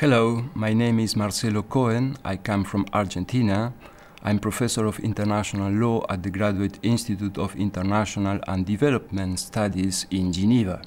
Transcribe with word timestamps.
Hello, 0.00 0.44
my 0.54 0.72
name 0.72 1.00
is 1.00 1.16
Marcelo 1.16 1.60
Cohen. 1.60 2.16
I 2.24 2.36
come 2.36 2.62
from 2.62 2.86
Argentina. 2.92 3.72
I'm 4.22 4.38
professor 4.38 4.86
of 4.86 5.00
international 5.00 5.72
law 5.72 6.06
at 6.08 6.22
the 6.22 6.30
Graduate 6.30 6.78
Institute 6.84 7.36
of 7.36 7.56
International 7.56 8.38
and 8.46 8.64
Development 8.64 9.36
Studies 9.40 10.06
in 10.12 10.32
Geneva. 10.32 10.82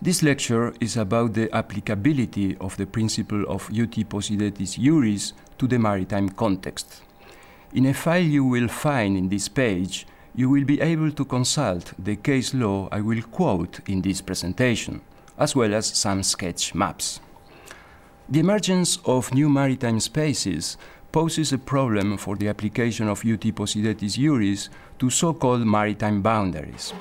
This 0.00 0.22
lecture 0.22 0.72
is 0.80 0.96
about 0.96 1.34
the 1.34 1.54
applicability 1.54 2.56
of 2.62 2.78
the 2.78 2.86
principle 2.86 3.44
of 3.46 3.68
uti 3.70 4.04
possidetis 4.04 4.78
juris 4.78 5.34
to 5.58 5.66
the 5.66 5.78
maritime 5.78 6.30
context. 6.30 7.02
In 7.74 7.84
a 7.84 7.92
file 7.92 8.24
you 8.24 8.46
will 8.46 8.68
find 8.68 9.18
in 9.18 9.28
this 9.28 9.48
page, 9.50 10.06
you 10.34 10.48
will 10.48 10.64
be 10.64 10.80
able 10.80 11.12
to 11.12 11.26
consult 11.26 11.92
the 11.98 12.16
case 12.16 12.54
law 12.54 12.88
I 12.90 13.02
will 13.02 13.20
quote 13.20 13.80
in 13.86 14.00
this 14.00 14.22
presentation, 14.22 15.02
as 15.36 15.54
well 15.54 15.74
as 15.74 15.88
some 15.88 16.22
sketch 16.22 16.74
maps. 16.74 17.20
The 18.26 18.40
emergence 18.40 18.98
of 19.04 19.34
new 19.34 19.50
maritime 19.50 20.00
spaces 20.00 20.78
poses 21.12 21.52
a 21.52 21.58
problem 21.58 22.16
for 22.16 22.36
the 22.36 22.48
application 22.48 23.06
of 23.06 23.22
uti 23.22 23.52
possidetis 23.52 24.16
juris 24.16 24.70
to 24.98 25.10
so-called 25.10 25.66
maritime 25.66 26.22
boundaries. 26.22 26.94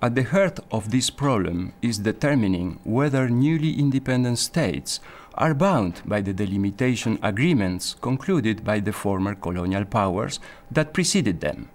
At 0.00 0.14
the 0.14 0.22
heart 0.22 0.58
of 0.72 0.90
this 0.90 1.10
problem 1.10 1.74
is 1.82 1.98
determining 1.98 2.80
whether 2.84 3.28
newly 3.28 3.78
independent 3.78 4.38
states 4.38 5.00
are 5.34 5.52
bound 5.52 6.00
by 6.06 6.22
the 6.22 6.32
delimitation 6.32 7.18
agreements 7.22 7.94
concluded 8.00 8.64
by 8.64 8.80
the 8.80 8.92
former 8.92 9.34
colonial 9.34 9.84
powers 9.84 10.40
that 10.70 10.94
preceded 10.94 11.42
them, 11.42 11.68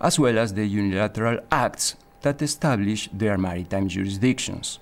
as 0.00 0.20
well 0.20 0.38
as 0.38 0.54
the 0.54 0.66
unilateral 0.66 1.40
acts 1.50 1.96
that 2.20 2.40
establish 2.40 3.08
their 3.12 3.36
maritime 3.36 3.88
jurisdictions. 3.88 4.78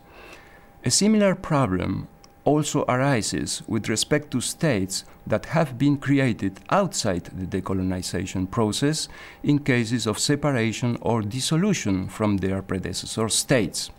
A 0.84 0.90
similar 0.90 1.34
problem 1.34 2.08
also 2.50 2.84
arises 2.88 3.62
with 3.68 3.88
respect 3.88 4.32
to 4.32 4.40
states 4.40 5.04
that 5.24 5.46
have 5.56 5.78
been 5.78 5.96
created 5.96 6.54
outside 6.70 7.24
the 7.26 7.46
decolonization 7.46 8.50
process 8.50 9.08
in 9.44 9.60
cases 9.72 10.04
of 10.06 10.18
separation 10.18 10.98
or 11.00 11.22
dissolution 11.22 12.08
from 12.08 12.38
their 12.38 12.60
predecessor 12.60 13.28
states. 13.28 13.90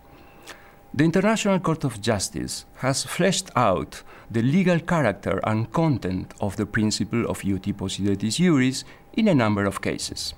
The 0.93 1.05
International 1.05 1.59
Court 1.59 1.85
of 1.85 2.01
Justice 2.01 2.65
has 2.85 3.05
fleshed 3.05 3.49
out 3.55 4.03
the 4.29 4.41
legal 4.41 4.79
character 4.81 5.39
and 5.45 5.71
content 5.71 6.33
of 6.41 6.57
the 6.57 6.65
principle 6.65 7.23
of 7.31 7.45
uti 7.45 7.71
possidetis 7.71 8.35
juris 8.35 8.83
in 9.13 9.29
a 9.29 9.35
number 9.43 9.65
of 9.65 9.81
cases. 9.81 10.33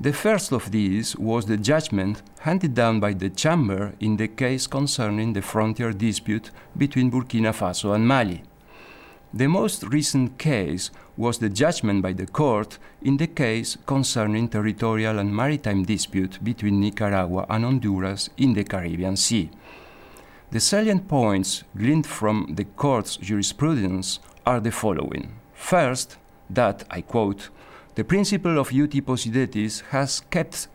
The 0.00 0.12
first 0.12 0.52
of 0.52 0.70
these 0.70 1.16
was 1.16 1.46
the 1.46 1.56
judgment 1.56 2.22
handed 2.40 2.74
down 2.74 3.00
by 3.00 3.14
the 3.14 3.30
Chamber 3.30 3.94
in 3.98 4.16
the 4.16 4.28
case 4.28 4.68
concerning 4.68 5.32
the 5.32 5.42
frontier 5.42 5.92
dispute 5.92 6.52
between 6.76 7.10
Burkina 7.10 7.52
Faso 7.52 7.92
and 7.92 8.06
Mali. 8.06 8.44
The 9.34 9.48
most 9.48 9.82
recent 9.82 10.38
case 10.38 10.92
was 11.16 11.38
the 11.38 11.48
judgment 11.48 12.02
by 12.02 12.12
the 12.12 12.28
court 12.28 12.78
in 13.02 13.16
the 13.16 13.26
case 13.26 13.76
concerning 13.86 14.48
territorial 14.48 15.18
and 15.18 15.34
maritime 15.34 15.82
dispute 15.82 16.38
between 16.44 16.78
Nicaragua 16.78 17.44
and 17.50 17.64
Honduras 17.64 18.30
in 18.36 18.52
the 18.52 18.62
Caribbean 18.62 19.16
Sea. 19.16 19.50
The 20.52 20.60
salient 20.60 21.08
points 21.08 21.64
gleaned 21.76 22.06
from 22.06 22.54
the 22.54 22.64
court's 22.64 23.16
jurisprudence 23.16 24.20
are 24.46 24.60
the 24.60 24.70
following. 24.70 25.40
First, 25.54 26.18
that, 26.48 26.84
I 26.88 27.00
quote, 27.00 27.50
the 27.98 28.04
principle 28.04 28.60
of 28.60 28.70
uti 28.70 29.00
possidetis 29.00 29.82
has 29.90 30.20
kept 30.30 30.68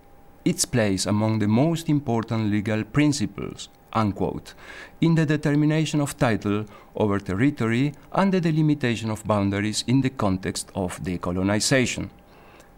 its 0.44 0.66
place 0.66 1.06
among 1.06 1.40
the 1.40 1.48
most 1.48 1.88
important 1.88 2.52
legal 2.52 2.84
principles, 2.84 3.70
unquote, 3.94 4.54
in 5.00 5.16
the 5.16 5.26
determination 5.26 6.02
of 6.02 6.18
title 6.18 6.66
over 6.98 7.20
territory 7.20 7.94
and 8.12 8.34
the 8.34 8.42
delimitation 8.42 9.10
of 9.10 9.24
boundaries 9.26 9.86
in 9.88 10.02
the 10.02 10.10
context 10.10 10.70
of 10.76 11.02
decolonization. 11.02 12.10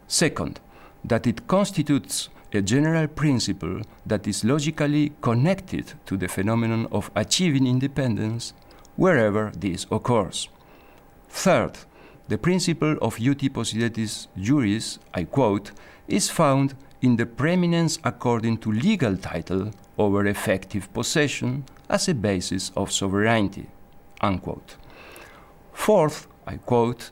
Second, 0.07 0.59
that 1.03 1.25
it 1.25 1.47
constitutes 1.47 2.29
a 2.53 2.61
general 2.61 3.07
principle 3.07 3.81
that 4.05 4.27
is 4.27 4.45
logically 4.45 5.11
connected 5.21 5.93
to 6.05 6.17
the 6.17 6.27
phenomenon 6.27 6.87
of 6.91 7.09
achieving 7.15 7.65
independence 7.65 8.53
wherever 8.95 9.51
this 9.57 9.87
occurs. 9.89 10.49
Third, 11.29 11.79
the 12.27 12.37
principle 12.37 12.97
of 13.01 13.19
uti 13.19 13.49
possidetis 13.49 14.27
juris, 14.37 14.99
I 15.13 15.25
quote, 15.25 15.71
is 16.07 16.29
found 16.29 16.75
in 17.01 17.17
the 17.17 17.25
preeminence 17.25 17.99
according 18.03 18.57
to 18.57 18.71
legal 18.71 19.15
title 19.17 19.71
over 19.97 20.25
effective 20.25 20.91
possession 20.93 21.65
as 21.89 22.07
a 22.07 22.13
basis 22.13 22.71
of 22.75 22.91
sovereignty. 22.91 23.67
Unquote. 24.21 24.75
Fourth, 25.71 26.27
I 26.47 26.57
quote, 26.57 27.11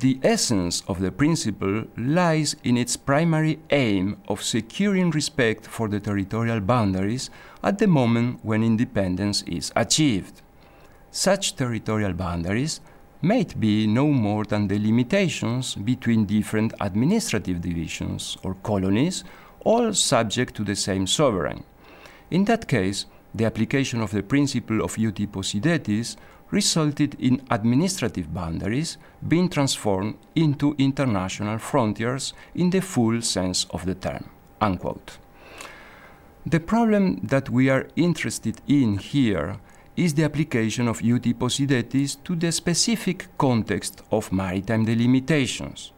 the 0.00 0.18
essence 0.22 0.82
of 0.88 1.00
the 1.00 1.12
principle 1.12 1.84
lies 1.96 2.56
in 2.64 2.76
its 2.76 2.96
primary 2.96 3.58
aim 3.70 4.16
of 4.26 4.42
securing 4.42 5.10
respect 5.10 5.66
for 5.66 5.88
the 5.88 6.00
territorial 6.00 6.60
boundaries 6.60 7.28
at 7.62 7.78
the 7.78 7.86
moment 7.86 8.40
when 8.42 8.62
independence 8.62 9.42
is 9.42 9.70
achieved. 9.76 10.40
Such 11.10 11.56
territorial 11.56 12.14
boundaries 12.14 12.80
might 13.22 13.58
be 13.58 13.86
no 13.86 14.08
more 14.08 14.44
than 14.44 14.66
the 14.66 14.78
limitations 14.78 15.76
between 15.76 16.26
different 16.26 16.74
administrative 16.80 17.60
divisions 17.60 18.36
or 18.42 18.54
colonies, 18.62 19.22
all 19.64 19.94
subject 19.94 20.54
to 20.56 20.64
the 20.64 20.74
same 20.74 21.06
sovereign. 21.06 21.62
In 22.30 22.44
that 22.46 22.66
case, 22.66 23.06
the 23.34 23.44
application 23.44 24.00
of 24.00 24.10
the 24.10 24.22
principle 24.22 24.82
of 24.82 24.98
uti 24.98 25.26
possidetis 25.26 26.16
resulted 26.50 27.16
in 27.18 27.40
administrative 27.50 28.34
boundaries 28.34 28.98
being 29.26 29.48
transformed 29.48 30.16
into 30.34 30.74
international 30.78 31.58
frontiers 31.58 32.34
in 32.54 32.70
the 32.70 32.80
full 32.80 33.22
sense 33.22 33.66
of 33.70 33.86
the 33.86 33.94
term. 33.94 34.28
Unquote. 34.60 35.18
The 36.44 36.60
problem 36.60 37.20
that 37.22 37.48
we 37.48 37.70
are 37.70 37.88
interested 37.96 38.60
in 38.66 38.98
here 38.98 39.56
is 39.96 40.14
the 40.14 40.24
application 40.24 40.88
of 40.88 41.02
uti 41.02 41.34
possidetis 41.34 42.16
to 42.24 42.34
the 42.34 42.50
specific 42.50 43.28
context 43.36 44.02
of 44.10 44.32
maritime 44.32 44.84
delimitations. 44.84 45.92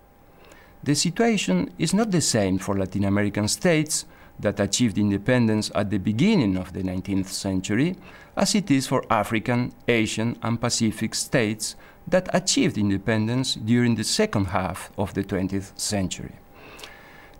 The 0.82 0.94
situation 0.94 1.71
is 1.78 1.94
not 1.94 2.10
the 2.10 2.21
same 2.21 2.59
for 2.59 2.77
Latin 2.77 3.04
American 3.04 3.49
states 3.49 4.04
that 4.38 4.60
achieved 4.60 4.99
independence 4.99 5.71
at 5.75 5.91
the 5.91 5.99
beginning 5.99 6.56
of 6.56 6.72
the 6.72 6.83
19th 6.83 7.28
century 7.28 7.97
as 8.37 8.54
it 8.54 8.71
is 8.71 8.87
for 8.87 9.04
African, 9.09 9.72
Asian, 9.87 10.37
and 10.43 10.60
Pacific 10.60 11.15
states 11.15 11.77
that 12.06 12.28
achieved 12.34 12.77
independence 12.77 13.54
during 13.54 13.94
the 13.94 14.04
second 14.04 14.47
half 14.47 14.91
of 14.99 15.15
the 15.15 15.22
20th 15.25 15.78
century. 15.78 16.33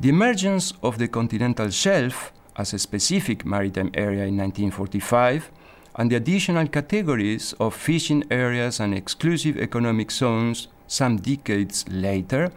The 0.01 0.09
emergence 0.09 0.73
of 0.83 0.99
the 0.99 1.09
continental 1.09 1.71
shelf 1.71 2.33
as 2.57 2.73
a 2.73 2.79
specific 2.79 3.45
maritime 3.45 3.91
area 3.95 4.25
in 4.25 4.37
1945 4.37 5.51
and 5.97 6.11
the 6.11 6.17
additional 6.17 6.67
categories 6.67 7.55
of 7.61 7.75
fishing 7.75 8.25
areas 8.31 8.81
and 8.81 8.95
exclusive 8.95 9.57
economic 9.57 10.11
zones 10.11 10.69
some 10.87 11.17
decades 11.17 11.85
later 11.89 12.51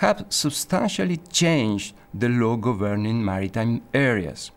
have 0.00 0.26
substantially 0.28 1.16
changed 1.32 1.94
the 2.12 2.28
law 2.28 2.56
governing 2.56 3.24
maritime 3.24 3.82
areas. 3.92 4.50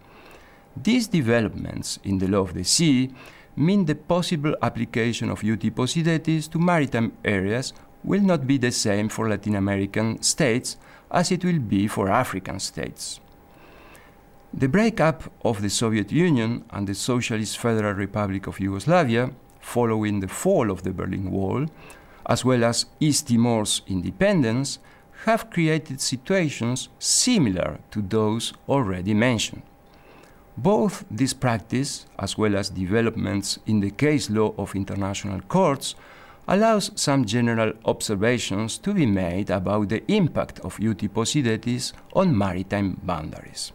These 0.76 1.08
developments 1.08 2.00
in 2.04 2.18
the 2.18 2.28
law 2.28 2.42
of 2.42 2.54
the 2.54 2.64
sea 2.64 3.12
mean 3.56 3.86
the 3.86 3.96
possible 3.96 4.56
application 4.62 5.30
of 5.30 5.44
uti 5.44 5.72
possidetis 5.72 6.50
to 6.52 6.60
maritime 6.60 7.14
areas 7.26 7.74
will 8.04 8.22
not 8.22 8.46
be 8.46 8.58
the 8.58 8.72
same 8.72 9.10
for 9.10 9.28
Latin 9.28 9.56
American 9.56 10.22
states 10.22 10.78
as 11.10 11.32
it 11.32 11.44
will 11.44 11.60
be 11.60 11.88
for 11.88 12.10
African 12.10 12.60
states. 12.60 13.20
The 14.58 14.68
breakup 14.68 15.32
of 15.46 15.62
the 15.62 15.70
Soviet 15.70 16.12
Union 16.12 16.66
and 16.72 16.88
the 16.88 16.96
Socialist 16.96 17.60
Federal 17.60 17.94
Republic 17.94 18.48
of 18.48 18.60
Yugoslavia 18.60 19.30
following 19.60 20.20
the 20.20 20.28
fall 20.28 20.72
of 20.72 20.82
the 20.82 20.90
Berlin 20.90 21.30
Wall, 21.30 21.68
as 22.26 22.44
well 22.44 22.64
as 22.64 22.88
East 23.00 23.28
Timor's 23.28 23.84
independence, 23.86 24.80
have 25.26 25.52
created 25.52 26.02
situations 26.02 26.90
similar 26.98 27.78
to 27.92 28.02
those 28.02 28.52
already 28.68 29.14
mentioned. 29.14 29.62
Both 30.58 31.06
this 31.12 31.34
practice, 31.36 32.08
as 32.18 32.36
well 32.36 32.56
as 32.56 32.72
developments 32.72 33.60
in 33.68 33.82
the 33.82 33.92
case 33.92 34.28
law 34.28 34.56
of 34.58 34.76
international 34.76 35.42
courts, 35.42 35.94
allows 36.48 36.90
some 36.96 37.26
general 37.26 37.74
observations 37.86 38.80
to 38.80 38.96
be 38.96 39.06
made 39.06 39.52
about 39.52 39.90
the 39.90 40.04
impact 40.12 40.60
of 40.62 40.80
uti 40.80 41.08
possidetis 41.08 41.94
on 42.16 42.36
maritime 42.36 43.00
boundaries. 43.04 43.72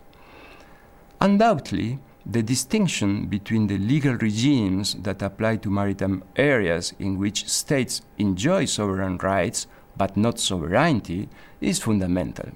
Undoubtedly, 1.22 2.00
the 2.26 2.42
distinction 2.42 3.26
between 3.26 3.68
the 3.68 3.78
legal 3.78 4.14
regimes 4.14 4.94
that 5.04 5.22
apply 5.22 5.54
to 5.54 5.70
maritime 5.70 6.24
areas 6.34 6.94
in 6.98 7.16
which 7.16 7.48
states 7.48 8.02
enjoy 8.18 8.64
sovereign 8.64 9.16
rights 9.18 9.68
but 9.96 10.16
not 10.16 10.40
sovereignty 10.40 11.28
is 11.60 11.78
fundamental. 11.78 12.50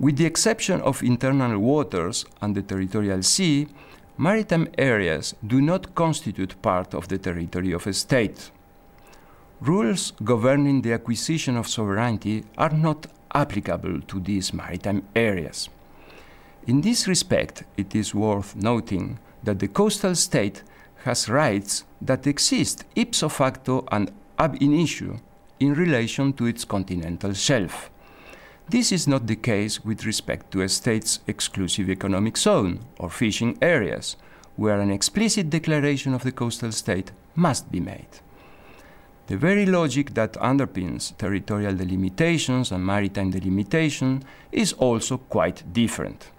With 0.00 0.16
the 0.16 0.26
exception 0.26 0.80
of 0.80 1.04
internal 1.04 1.60
waters 1.60 2.24
and 2.42 2.56
the 2.56 2.62
territorial 2.62 3.22
sea, 3.22 3.68
maritime 4.18 4.66
areas 4.76 5.36
do 5.46 5.62
not 5.62 5.94
constitute 5.94 6.60
part 6.62 6.92
of 6.92 7.06
the 7.06 7.18
territory 7.18 7.70
of 7.70 7.86
a 7.86 7.92
state. 7.92 8.50
rules 9.60 10.12
governing 10.24 10.82
the 10.82 10.92
acquisition 10.92 11.56
of 11.56 11.68
sovereignty 11.68 12.42
are 12.58 12.72
not 12.72 13.06
applicable 13.32 14.00
to 14.08 14.18
these 14.18 14.52
maritime 14.52 15.04
areas. 15.14 15.68
In 16.66 16.82
this 16.82 17.08
respect, 17.08 17.64
it 17.76 17.94
is 17.94 18.14
worth 18.14 18.54
noting 18.54 19.18
that 19.42 19.58
the 19.58 19.68
coastal 19.68 20.14
state 20.14 20.62
has 21.04 21.28
rights 21.28 21.84
that 22.02 22.26
exist 22.26 22.84
ipso 22.94 23.28
facto 23.28 23.86
and 23.90 24.12
ab 24.38 24.56
initio 24.60 25.20
in 25.58 25.74
relation 25.74 26.32
to 26.34 26.46
its 26.46 26.64
continental 26.64 27.32
shelf. 27.32 27.90
This 28.68 28.92
is 28.92 29.08
not 29.08 29.26
the 29.26 29.36
case 29.36 29.84
with 29.84 30.04
respect 30.04 30.50
to 30.52 30.60
a 30.60 30.68
state's 30.68 31.20
exclusive 31.26 31.88
economic 31.88 32.36
zone 32.36 32.80
or 32.98 33.10
fishing 33.10 33.58
areas, 33.62 34.16
where 34.56 34.80
an 34.80 34.90
explicit 34.90 35.50
declaration 35.50 36.14
of 36.14 36.22
the 36.22 36.32
coastal 36.32 36.72
state 36.72 37.10
must 37.34 37.72
be 37.72 37.80
made. 37.80 38.20
The 39.26 39.36
very 39.36 39.64
logic 39.64 40.14
that 40.14 40.34
underpins 40.34 41.16
territorial 41.16 41.74
delimitations 41.74 42.70
and 42.70 42.84
maritime 42.84 43.30
delimitation 43.30 44.24
is 44.52 44.72
also 44.74 45.16
quite 45.16 45.72
different. 45.72 46.30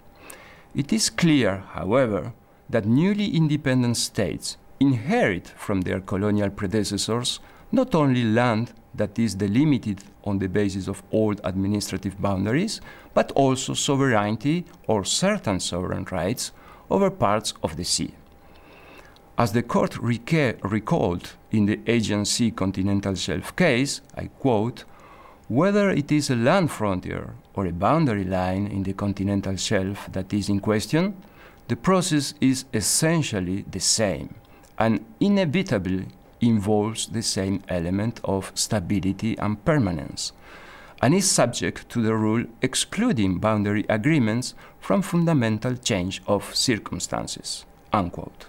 It 0.74 0.92
is 0.92 1.10
clear, 1.10 1.64
however, 1.72 2.32
that 2.70 2.86
newly 2.86 3.36
independent 3.36 3.98
states 3.98 4.56
inherit 4.80 5.48
from 5.48 5.82
their 5.82 6.00
colonial 6.00 6.50
predecessors 6.50 7.40
not 7.70 7.94
only 7.94 8.24
land 8.24 8.72
that 8.94 9.18
is 9.18 9.34
delimited 9.34 10.04
on 10.24 10.38
the 10.38 10.48
basis 10.48 10.88
of 10.88 11.02
old 11.12 11.40
administrative 11.44 12.20
boundaries, 12.20 12.80
but 13.14 13.32
also 13.32 13.74
sovereignty 13.74 14.64
or 14.86 15.04
certain 15.04 15.60
sovereign 15.60 16.06
rights 16.10 16.52
over 16.90 17.10
parts 17.10 17.54
of 17.62 17.76
the 17.76 17.84
sea. 17.84 18.14
As 19.36 19.52
the 19.52 19.62
court 19.62 19.92
reca- 19.92 20.58
recalled 20.62 21.32
in 21.50 21.66
the 21.66 22.24
Sea 22.24 22.50
continental 22.50 23.14
shelf 23.14 23.56
case, 23.56 24.00
I 24.14 24.26
quote, 24.26 24.84
whether 25.48 25.90
it 25.90 26.12
is 26.12 26.30
a 26.30 26.36
land 26.36 26.70
frontier 26.70 27.34
or 27.54 27.66
a 27.66 27.72
boundary 27.72 28.24
line 28.24 28.66
in 28.66 28.82
the 28.82 28.92
continental 28.92 29.56
shelf 29.56 30.08
that 30.12 30.32
is 30.32 30.48
in 30.48 30.60
question, 30.60 31.14
the 31.68 31.76
process 31.76 32.34
is 32.40 32.64
essentially 32.72 33.64
the 33.70 33.80
same 33.80 34.34
and 34.78 35.04
inevitably 35.20 36.06
involves 36.40 37.06
the 37.06 37.22
same 37.22 37.62
element 37.68 38.20
of 38.24 38.50
stability 38.54 39.38
and 39.38 39.64
permanence, 39.64 40.32
and 41.00 41.14
is 41.14 41.30
subject 41.30 41.88
to 41.88 42.02
the 42.02 42.14
rule 42.14 42.44
excluding 42.62 43.38
boundary 43.38 43.84
agreements 43.88 44.54
from 44.80 45.02
fundamental 45.02 45.76
change 45.76 46.20
of 46.26 46.54
circumstances. 46.54 47.64
Unquote. 47.92 48.46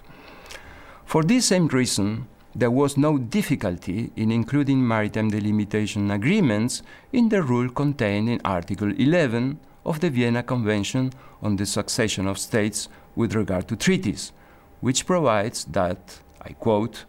For 1.04 1.22
this 1.22 1.46
same 1.46 1.68
reason, 1.68 2.26
there 2.54 2.70
was 2.70 2.96
no 2.96 3.18
difficulty 3.18 4.12
in 4.14 4.30
including 4.30 4.86
maritime 4.86 5.28
delimitation 5.28 6.10
agreements 6.10 6.82
in 7.12 7.28
the 7.28 7.42
rule 7.42 7.68
contained 7.68 8.28
in 8.28 8.40
Article 8.44 8.92
11 8.92 9.58
of 9.84 10.00
the 10.00 10.10
Vienna 10.10 10.42
Convention 10.42 11.12
on 11.42 11.56
the 11.56 11.66
Succession 11.66 12.26
of 12.26 12.38
States 12.38 12.88
with 13.16 13.34
regard 13.34 13.66
to 13.68 13.76
treaties, 13.76 14.32
which 14.80 15.04
provides 15.04 15.64
that, 15.66 16.20
I 16.40 16.52
quote, 16.52 17.04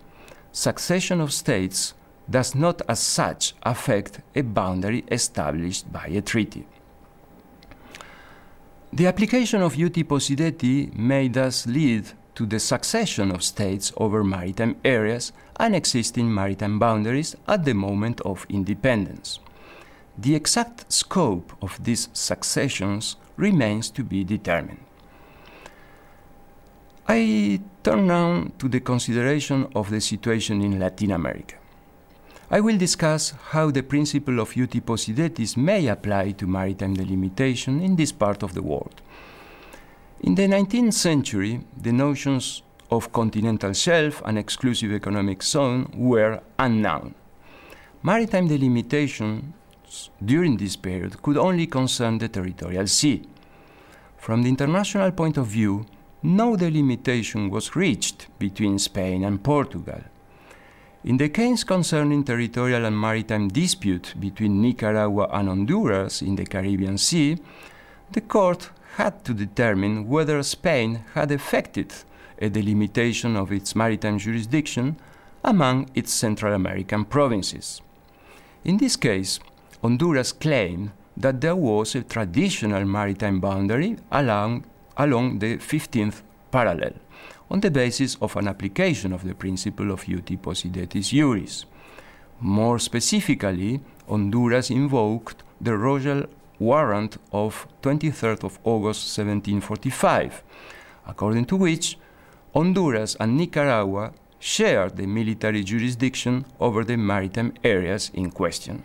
succession 0.51 1.21
of 1.21 1.31
states 1.31 1.94
does 2.30 2.56
not 2.56 2.81
as 2.89 3.00
such 3.00 3.53
affect 3.63 4.21
a 4.33 4.42
boundary 4.42 5.03
established 5.12 5.92
by 5.92 6.07
a 6.07 6.21
treaty. 6.21 6.65
The 8.92 9.07
application 9.07 9.62
of 9.62 9.75
uti 9.75 10.03
possidetis 10.03 10.95
may 10.95 11.27
thus 11.27 11.68
lead 11.68 12.06
to 12.36 12.46
the 12.46 12.60
succession 12.60 13.32
of 13.32 13.44
states 13.44 13.92
over 13.98 14.24
maritime 14.24 14.76
areas 14.84 15.32
and 15.58 15.76
existing 15.76 16.34
maritime 16.34 16.78
boundaries 16.78 17.36
at 17.48 17.66
the 17.66 17.74
moment 17.74 18.22
of 18.22 18.46
independence. 18.50 19.40
The 20.18 20.36
exact 20.36 20.92
scope 20.92 21.54
of 21.62 21.84
these 21.84 22.10
successions 22.14 23.16
remains 23.38 23.90
to 23.92 24.04
be 24.04 24.24
determined. 24.24 24.80
I 27.08 27.62
turn 27.84 28.08
now 28.08 28.48
to 28.58 28.68
the 28.68 28.80
consideration 28.80 29.68
of 29.76 29.90
the 29.90 30.02
situation 30.02 30.62
in 30.62 30.80
Latin 30.80 31.12
America. 31.12 31.56
I 32.50 32.60
will 32.62 32.78
discuss 32.78 33.34
how 33.50 33.72
the 33.72 33.84
principle 33.84 34.40
of 34.40 34.56
uti 34.56 34.80
possidetis 34.80 35.58
may 35.58 35.88
apply 35.88 36.31
to 36.34 36.48
maritime 36.48 36.94
delimitation 36.94 37.81
in 37.81 37.96
this 37.96 38.12
part 38.12 38.44
of 38.44 38.54
the 38.54 38.62
world. 38.62 39.02
In 40.22 40.36
the 40.36 40.48
19th 40.48 40.94
century, 40.94 41.62
the 41.76 41.92
notions 41.92 42.64
of 42.90 43.12
continental 43.12 43.74
shelf 43.74 44.22
and 44.26 44.38
exclusive 44.38 44.92
economic 44.92 45.44
zone 45.44 45.92
were 45.94 46.42
unknown. 46.58 47.14
Maritime 48.02 48.48
delimitations 48.48 49.44
during 50.24 50.58
this 50.58 50.76
period 50.76 51.22
could 51.22 51.38
only 51.38 51.68
concern 51.68 52.18
the 52.18 52.30
territorial 52.30 52.88
sea. 52.88 53.28
From 54.18 54.44
the 54.44 54.50
international 54.50 55.12
point 55.12 55.38
of 55.38 55.48
view, 55.48 55.86
no 56.24 56.56
delimitation 56.56 57.50
was 57.50 57.76
reached 57.76 58.28
between 58.40 58.80
Spain 58.80 59.24
and 59.24 59.44
Portugal. 59.44 60.02
In 61.04 61.18
the 61.18 61.30
case 61.30 61.64
concerning 61.64 62.24
territorial 62.24 62.86
and 62.86 63.00
maritime 63.00 63.50
dispute 63.50 64.16
between 64.20 64.62
Nicaragua 64.62 65.28
and 65.32 65.50
Honduras 65.50 66.22
in 66.22 66.36
the 66.36 66.46
Caribbean 66.46 66.98
Sea, 66.98 67.38
the 68.12 68.22
court 68.22 68.72
had 68.95 69.25
to 69.25 69.33
determine 69.33 70.07
whether 70.07 70.42
Spain 70.42 71.03
had 71.13 71.31
effected 71.31 71.94
a 72.42 72.50
delimitation 72.50 73.36
of 73.36 73.51
its 73.51 73.75
maritime 73.75 74.18
jurisdiction 74.18 74.95
among 75.44 75.89
its 75.94 76.13
Central 76.13 76.53
American 76.53 77.03
provinces. 77.06 77.81
In 78.63 78.77
this 78.77 78.95
case, 78.95 79.39
Honduras 79.81 80.31
claimed 80.31 80.92
that 81.18 81.42
there 81.42 81.56
was 81.56 81.95
a 81.95 82.03
traditional 82.03 82.86
maritime 82.86 83.39
boundary 83.39 83.97
along 84.12 84.65
along 84.97 85.39
the 85.39 85.57
15th 85.57 86.21
parallel 86.51 86.94
on 87.50 87.59
the 87.59 87.69
basis 87.69 88.15
of 88.21 88.36
an 88.38 88.47
application 88.47 89.12
of 89.12 89.24
the 89.24 89.36
principle 89.36 89.92
of 89.92 90.07
uti 90.07 90.38
possidetis 90.38 91.09
juris. 91.09 91.65
More 92.39 92.80
specifically, 92.80 93.81
Honduras 94.07 94.69
invoked 94.69 95.44
the 95.59 95.77
royal 95.77 96.25
warrant 96.60 97.18
of 97.31 97.68
23rd 97.81 98.44
of 98.44 98.60
August 98.63 99.18
1745, 99.18 100.44
according 101.07 101.46
to 101.46 101.56
which 101.56 101.98
Honduras 102.54 103.16
and 103.19 103.38
Nicaragua 103.38 104.13
shared 104.40 104.98
the 104.98 105.07
military 105.07 105.63
jurisdiction 105.63 106.46
over 106.60 106.84
the 106.84 106.98
maritime 106.98 107.54
areas 107.63 108.12
in 108.13 108.31
question. 108.31 108.84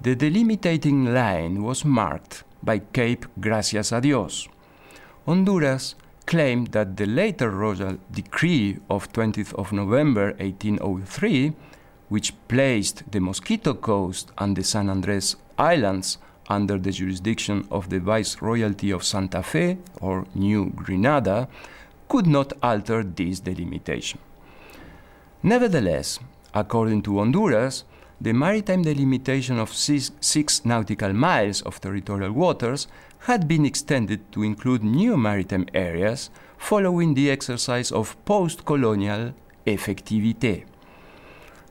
The 0.00 0.16
delimitating 0.16 1.12
line 1.12 1.62
was 1.62 1.84
marked 1.84 2.44
by 2.62 2.78
Cape 2.78 3.26
Gracias 3.40 3.92
a 3.92 4.00
Dios, 4.00 4.48
Honduras 5.26 5.94
claimed 6.26 6.68
that 6.72 6.96
the 6.96 7.06
later 7.06 7.50
royal 7.50 7.98
decree 8.10 8.78
of 8.90 9.12
20th 9.12 9.54
of 9.54 9.72
November 9.72 10.32
1803, 10.38 11.52
which 12.08 12.34
placed 12.48 13.10
the 13.10 13.20
Mosquito 13.20 13.74
Coast 13.74 14.32
and 14.38 14.56
the 14.56 14.64
San 14.64 14.88
Andres 14.88 15.36
Islands 15.58 16.18
under 16.48 16.78
the 16.78 16.92
jurisdiction 16.92 17.66
of 17.70 17.90
the 17.90 18.00
Viceroyalty 18.00 18.90
of 18.90 19.04
Santa 19.04 19.42
Fe 19.42 19.78
or 20.00 20.26
New 20.34 20.70
Granada, 20.70 21.48
could 22.08 22.26
not 22.26 22.52
alter 22.62 23.02
this 23.02 23.40
delimitation. 23.40 24.18
Nevertheless, 25.42 26.18
according 26.54 27.02
to 27.02 27.18
Honduras, 27.18 27.84
the 28.20 28.32
maritime 28.32 28.82
delimitation 28.82 29.58
of 29.58 29.72
six, 29.72 30.12
six, 30.20 30.64
nautical 30.64 31.12
miles 31.12 31.62
of 31.62 31.80
territorial 31.80 32.32
waters 32.32 32.86
had 33.20 33.48
been 33.48 33.64
extended 33.64 34.20
to 34.32 34.42
include 34.42 34.84
new 34.84 35.16
maritime 35.16 35.66
areas 35.74 36.30
following 36.58 37.14
the 37.14 37.30
exercise 37.30 37.90
of 37.90 38.16
post 38.24 38.64
colonial 38.64 39.32
effectivité. 39.66 40.64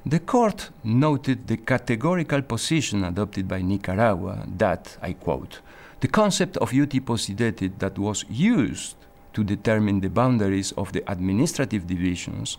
The 0.05 0.19
court 0.19 0.71
noted 0.83 1.45
the 1.45 1.57
categorical 1.57 2.41
position 2.41 3.03
adopted 3.03 3.47
by 3.47 3.61
Nicaragua 3.61 4.47
that, 4.57 4.97
I 4.99 5.13
quote, 5.13 5.61
the 5.99 6.07
concept 6.07 6.57
of 6.57 6.73
uti 6.73 6.99
possidetis 6.99 7.77
that 7.77 7.99
was 7.99 8.25
used 8.27 8.95
to 9.33 9.43
determine 9.43 9.99
the 9.99 10.09
boundaries 10.09 10.71
of 10.71 10.91
the 10.91 11.03
administrative 11.05 11.85
divisions 11.85 12.57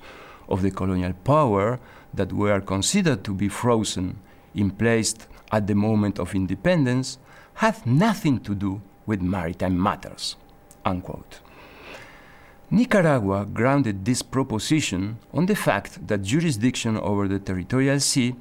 of 0.49 0.63
the 0.63 0.71
colonial 0.71 1.15
power 1.25 1.81
that 2.15 2.33
were 2.33 2.61
considered 2.61 3.25
to 3.25 3.35
be 3.35 3.49
frozen 3.49 4.21
in 4.55 4.71
place 4.71 5.17
at 5.51 5.67
the 5.67 5.75
moment 5.75 6.21
of 6.21 6.37
independence 6.37 7.19
had 7.55 7.85
nothing 7.85 8.39
to 8.39 8.55
do 8.55 8.81
with 9.05 9.21
maritime 9.21 9.81
matters. 9.83 10.37
Unquote. 10.85 11.41
Nicaragua 12.75 13.45
grounded 13.45 14.07
this 14.07 14.23
proposition 14.23 15.19
on 15.35 15.45
the 15.45 15.55
fact 15.55 16.07
that 16.09 16.23
jurisdiction 16.23 16.97
over 16.97 17.29
the 17.29 17.39
territorial 17.39 18.01
sea 18.01 18.35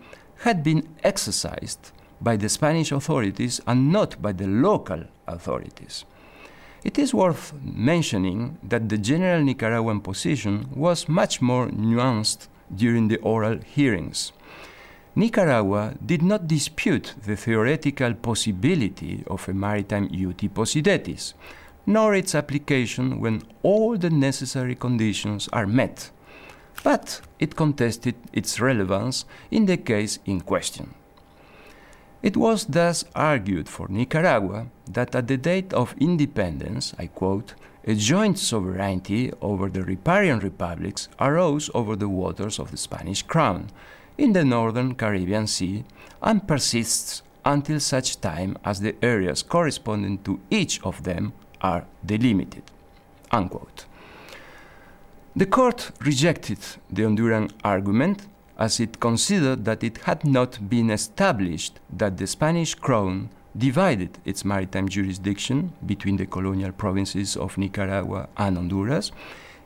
had 0.45 0.63
been 0.63 0.87
exercised 1.03 1.91
by 2.21 2.37
the 2.37 2.47
Spanish 2.47 2.93
authorities 2.93 3.59
and 3.67 3.91
not 3.91 4.21
by 4.21 4.31
the 4.31 4.47
local 4.47 5.03
authorities. 5.27 6.05
It 6.81 6.97
is 6.97 7.13
worth 7.13 7.53
mentioning 7.61 8.57
that 8.63 8.87
the 8.87 8.97
general 8.97 9.43
Nicaraguan 9.43 9.99
position 9.99 10.69
was 10.73 11.09
much 11.09 11.41
more 11.41 11.67
nuanced 11.67 12.47
during 12.73 13.09
the 13.09 13.17
oral 13.17 13.57
hearings. 13.57 14.31
Nicaragua 15.13 15.95
did 16.05 16.21
not 16.21 16.47
dispute 16.47 17.15
the 17.25 17.35
theoretical 17.35 18.13
possibility 18.13 19.25
of 19.27 19.49
a 19.49 19.53
maritime 19.53 20.07
uti 20.09 20.47
possidetis, 20.47 21.33
nor 21.85 22.13
its 22.13 22.35
application 22.35 23.19
when 23.19 23.43
all 23.63 23.97
the 23.97 24.09
necessary 24.09 24.75
conditions 24.75 25.49
are 25.51 25.67
met, 25.67 26.11
but 26.83 27.21
it 27.39 27.55
contested 27.55 28.15
its 28.33 28.59
relevance 28.59 29.25
in 29.49 29.65
the 29.65 29.77
case 29.77 30.19
in 30.25 30.41
question. 30.41 30.93
It 32.21 32.37
was 32.37 32.65
thus 32.65 33.03
argued 33.15 33.67
for 33.67 33.87
Nicaragua 33.87 34.67
that 34.87 35.15
at 35.15 35.27
the 35.27 35.37
date 35.37 35.73
of 35.73 35.95
independence, 35.99 36.93
I 36.99 37.07
quote, 37.07 37.55
a 37.83 37.95
joint 37.95 38.37
sovereignty 38.37 39.31
over 39.41 39.67
the 39.67 39.83
riparian 39.83 40.37
republics 40.39 41.09
arose 41.19 41.71
over 41.73 41.95
the 41.95 42.09
waters 42.09 42.59
of 42.59 42.69
the 42.69 42.77
Spanish 42.77 43.23
crown 43.23 43.71
in 44.19 44.33
the 44.33 44.45
northern 44.45 44.93
Caribbean 44.93 45.47
Sea 45.47 45.83
and 46.21 46.47
persists 46.47 47.23
until 47.43 47.79
such 47.79 48.21
time 48.21 48.55
as 48.63 48.81
the 48.81 48.95
areas 49.03 49.41
corresponding 49.41 50.19
to 50.19 50.39
each 50.51 50.79
of 50.83 51.01
them 51.01 51.33
are 51.61 51.85
delimited. 52.05 52.63
Unquote. 53.31 53.85
The 55.35 55.45
court 55.45 55.91
rejected 56.01 56.59
the 56.89 57.03
Honduran 57.03 57.51
argument 57.63 58.27
as 58.57 58.79
it 58.79 58.99
considered 58.99 59.65
that 59.65 59.83
it 59.83 59.99
had 59.99 60.25
not 60.25 60.69
been 60.69 60.89
established 60.89 61.79
that 61.91 62.17
the 62.17 62.27
Spanish 62.27 62.75
crown 62.75 63.29
divided 63.57 64.17
its 64.25 64.45
maritime 64.45 64.87
jurisdiction 64.87 65.73
between 65.85 66.17
the 66.17 66.25
colonial 66.25 66.71
provinces 66.71 67.35
of 67.35 67.57
Nicaragua 67.57 68.29
and 68.37 68.57
Honduras, 68.57 69.11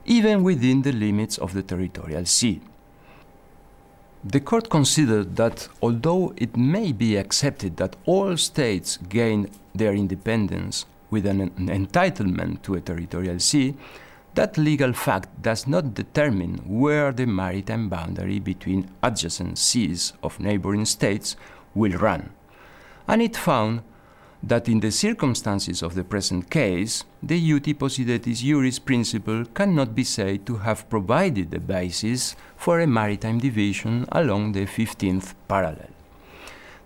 even 0.05 0.43
within 0.43 0.83
the 0.83 0.91
limits 0.91 1.37
of 1.37 1.53
the 1.53 1.63
territorial 1.63 2.25
sea. 2.25 2.61
The 4.23 4.39
court 4.39 4.69
considered 4.69 5.35
that 5.35 5.67
although 5.81 6.33
it 6.37 6.57
may 6.57 6.91
be 6.91 7.15
accepted 7.15 7.77
that 7.77 7.95
all 8.05 8.37
states 8.37 8.97
gain 8.97 9.49
their 9.73 9.93
independence 9.93 10.85
with 11.09 11.25
an, 11.25 11.49
entitlement 11.51 12.61
to 12.63 12.75
a 12.75 12.81
territorial 12.81 13.39
sea, 13.39 13.75
that 14.35 14.57
legal 14.57 14.91
fact 14.91 15.41
does 15.41 15.65
not 15.65 15.93
determine 15.93 16.57
where 16.65 17.11
the 17.11 17.25
maritime 17.25 17.87
boundary 17.87 18.39
between 18.39 18.89
adjacent 19.01 19.57
seas 19.57 20.13
of 20.21 20.39
neighboring 20.39 20.85
states 20.85 21.37
will 21.73 21.93
run. 21.93 22.31
And 23.07 23.21
it 23.21 23.37
found 23.37 23.81
that 24.43 24.67
in 24.67 24.79
the 24.79 24.91
circumstances 24.91 25.81
of 25.81 25.95
the 25.95 26.03
present 26.03 26.49
case, 26.49 27.03
the 27.23 27.37
uti 27.37 27.73
possidetis 27.73 28.43
juris 28.43 28.77
principle 28.77 29.45
cannot 29.45 29.95
be 29.95 30.03
said 30.03 30.45
to 30.45 30.57
have 30.57 30.89
provided 30.89 31.49
the 31.49 31.59
basis 31.59 32.35
for 32.55 32.79
a 32.79 32.87
maritime 32.87 33.39
division 33.39 34.05
along 34.11 34.51
the 34.51 34.65
15th 34.65 35.33
parallel. 35.47 35.89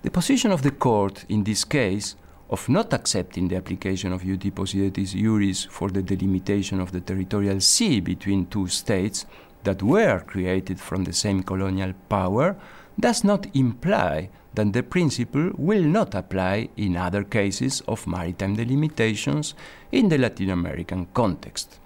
The 0.04 0.12
position 0.12 0.52
of 0.52 0.62
the 0.62 0.72
court 0.72 1.26
in 1.28 1.44
this 1.44 1.66
case 1.66 2.16
of 2.50 2.68
not 2.70 2.94
accepting 2.94 3.48
the 3.48 3.56
application 3.56 4.12
of 4.12 4.24
uti 4.24 4.52
possidetis 4.52 5.14
iuris 5.14 5.68
for 5.68 5.90
the 5.90 6.02
delimitation 6.02 6.80
of 6.80 6.92
the 6.92 7.02
territorial 7.02 7.60
sea 7.60 8.00
between 8.00 8.46
two 8.48 8.68
states 8.68 9.26
that 9.64 9.84
were 9.84 10.20
created 10.26 10.80
from 10.80 11.04
the 11.04 11.14
same 11.14 11.44
colonial 11.44 11.94
power 12.08 12.56
does 13.00 13.24
not 13.24 13.48
imply 13.56 14.30
that 14.54 14.74
the 14.74 14.84
principle 14.84 15.52
will 15.58 15.84
not 15.84 16.16
apply 16.16 16.70
in 16.76 16.98
other 16.98 17.24
cases 17.24 17.82
of 17.88 18.08
maritime 18.08 18.56
delimitations 18.56 19.54
in 19.92 20.10
the 20.10 20.18
Latin 20.18 20.50
American 20.50 21.08
context. 21.14 21.80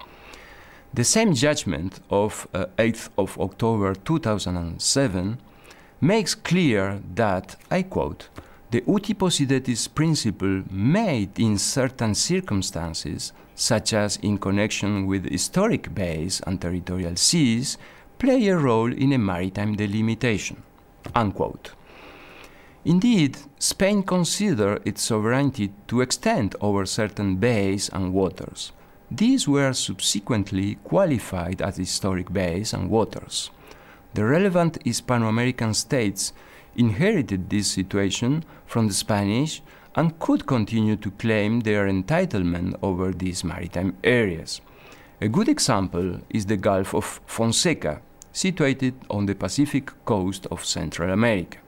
The 0.93 1.03
same 1.03 1.34
judgment 1.34 2.00
of 2.10 2.48
uh, 2.53 2.67
8th 2.77 3.10
of 3.17 3.39
October 3.39 3.96
2007 3.96 5.39
makes 6.01 6.36
clear 6.36 7.01
that, 7.15 7.55
I 7.72 7.84
quote, 7.84 8.29
the 8.74 8.84
uti 8.88 9.13
possidetis 9.13 9.88
principle 9.88 10.63
may, 10.72 11.30
in 11.38 11.60
certain 11.60 12.15
circumstances, 12.15 13.32
such 13.53 13.94
as 13.94 14.18
in 14.24 14.36
connection 14.39 15.06
with 15.06 15.30
historic 15.30 15.94
bays 15.94 16.42
and 16.48 16.60
territorial 16.60 17.15
seas, 17.15 17.77
play 18.18 18.48
a 18.48 18.58
role 18.58 18.92
in 18.92 19.13
a 19.13 19.18
maritime 19.20 19.75
delimitation. 19.75 20.63
Unquote. 21.13 21.74
Indeed, 22.84 23.38
Spain 23.60 24.01
considered 24.01 24.82
its 24.86 25.03
sovereignty 25.03 25.72
to 25.88 26.01
extend 26.01 26.56
over 26.60 26.88
certain 26.88 27.36
bays 27.36 27.89
and 27.94 28.12
waters. 28.12 28.72
These 29.12 29.48
were 29.48 29.74
subsequently 29.74 30.80
qualified 30.84 31.62
as 31.62 31.77
historic 31.77 32.34
bays 32.34 32.74
and 32.74 32.89
waters. 32.89 33.51
The 34.15 34.25
relevant 34.25 34.80
Hispano-American 34.84 35.75
states 35.75 36.34
inherited 36.75 37.50
this 37.50 37.68
situation 37.68 38.44
from 38.65 38.88
the 38.88 38.94
Spanish 38.94 39.62
and 39.96 40.18
could 40.20 40.46
continue 40.46 40.96
to 40.96 41.12
claim 41.12 41.62
their 41.62 41.88
entitlement 41.88 42.75
over 42.82 43.12
these 43.12 43.44
maritime 43.44 43.96
areas. 44.03 44.62
A 45.22 45.27
good 45.27 45.48
example 45.48 46.20
is 46.30 46.48
the 46.48 46.58
Gulf 46.58 46.94
of 46.94 47.22
Fonseca, 47.25 48.01
situated 48.32 48.96
on 49.10 49.25
the 49.25 49.36
Pacific 49.36 49.92
coast 50.06 50.48
of 50.51 50.65
Central 50.65 51.12
America. 51.12 51.60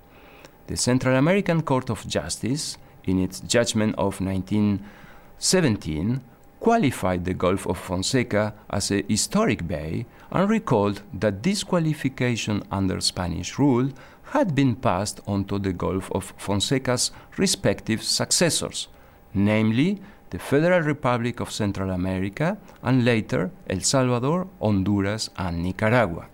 The 0.68 0.76
Central 0.76 1.16
American 1.16 1.62
Court 1.62 1.92
of 1.92 2.08
Justice, 2.08 2.78
in 3.04 3.20
its 3.20 3.40
judgment 3.40 3.94
of 3.98 4.20
1917, 4.20 6.22
qualified 6.60 7.26
the 7.26 7.36
Gulf 7.36 7.68
of 7.68 7.78
Fonseca 7.78 8.56
as 8.72 8.90
a 8.90 9.06
historic 9.08 9.68
bay 9.68 10.08
and 10.32 10.50
recalled 10.50 11.04
that 11.14 11.44
this 11.44 11.64
qualification 11.64 12.64
under 12.72 13.00
Spanish 13.00 13.60
rule 13.60 13.92
had 14.32 14.56
been 14.56 14.76
passed 14.76 15.22
on 15.28 15.46
to 15.46 15.60
the 15.60 15.74
Gulf 15.74 16.12
of 16.12 16.34
Fonseca's 16.38 17.12
respective 17.38 18.02
successors, 18.04 18.88
namely 19.34 20.02
the 20.30 20.40
Federal 20.40 20.82
Republic 20.82 21.40
of 21.40 21.52
Central 21.52 21.92
America 21.92 22.58
and 22.84 23.06
later 23.06 23.52
El 23.70 23.82
Salvador, 23.82 24.48
Honduras, 24.60 25.30
and 25.38 25.64
Nicaragua. 25.64 26.28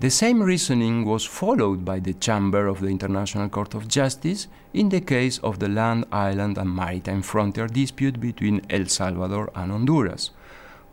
The 0.00 0.10
same 0.10 0.42
reasoning 0.42 1.04
was 1.04 1.26
followed 1.26 1.84
by 1.84 2.00
the 2.00 2.14
Chamber 2.14 2.66
of 2.66 2.80
the 2.80 2.86
International 2.88 3.50
Court 3.50 3.74
of 3.74 3.86
Justice 3.86 4.48
in 4.72 4.88
the 4.88 5.02
case 5.02 5.36
of 5.38 5.58
the 5.58 5.68
land, 5.68 6.06
island, 6.10 6.56
and 6.56 6.74
maritime 6.74 7.20
frontier 7.20 7.66
dispute 7.66 8.18
between 8.18 8.64
El 8.70 8.86
Salvador 8.86 9.50
and 9.54 9.70
Honduras, 9.70 10.30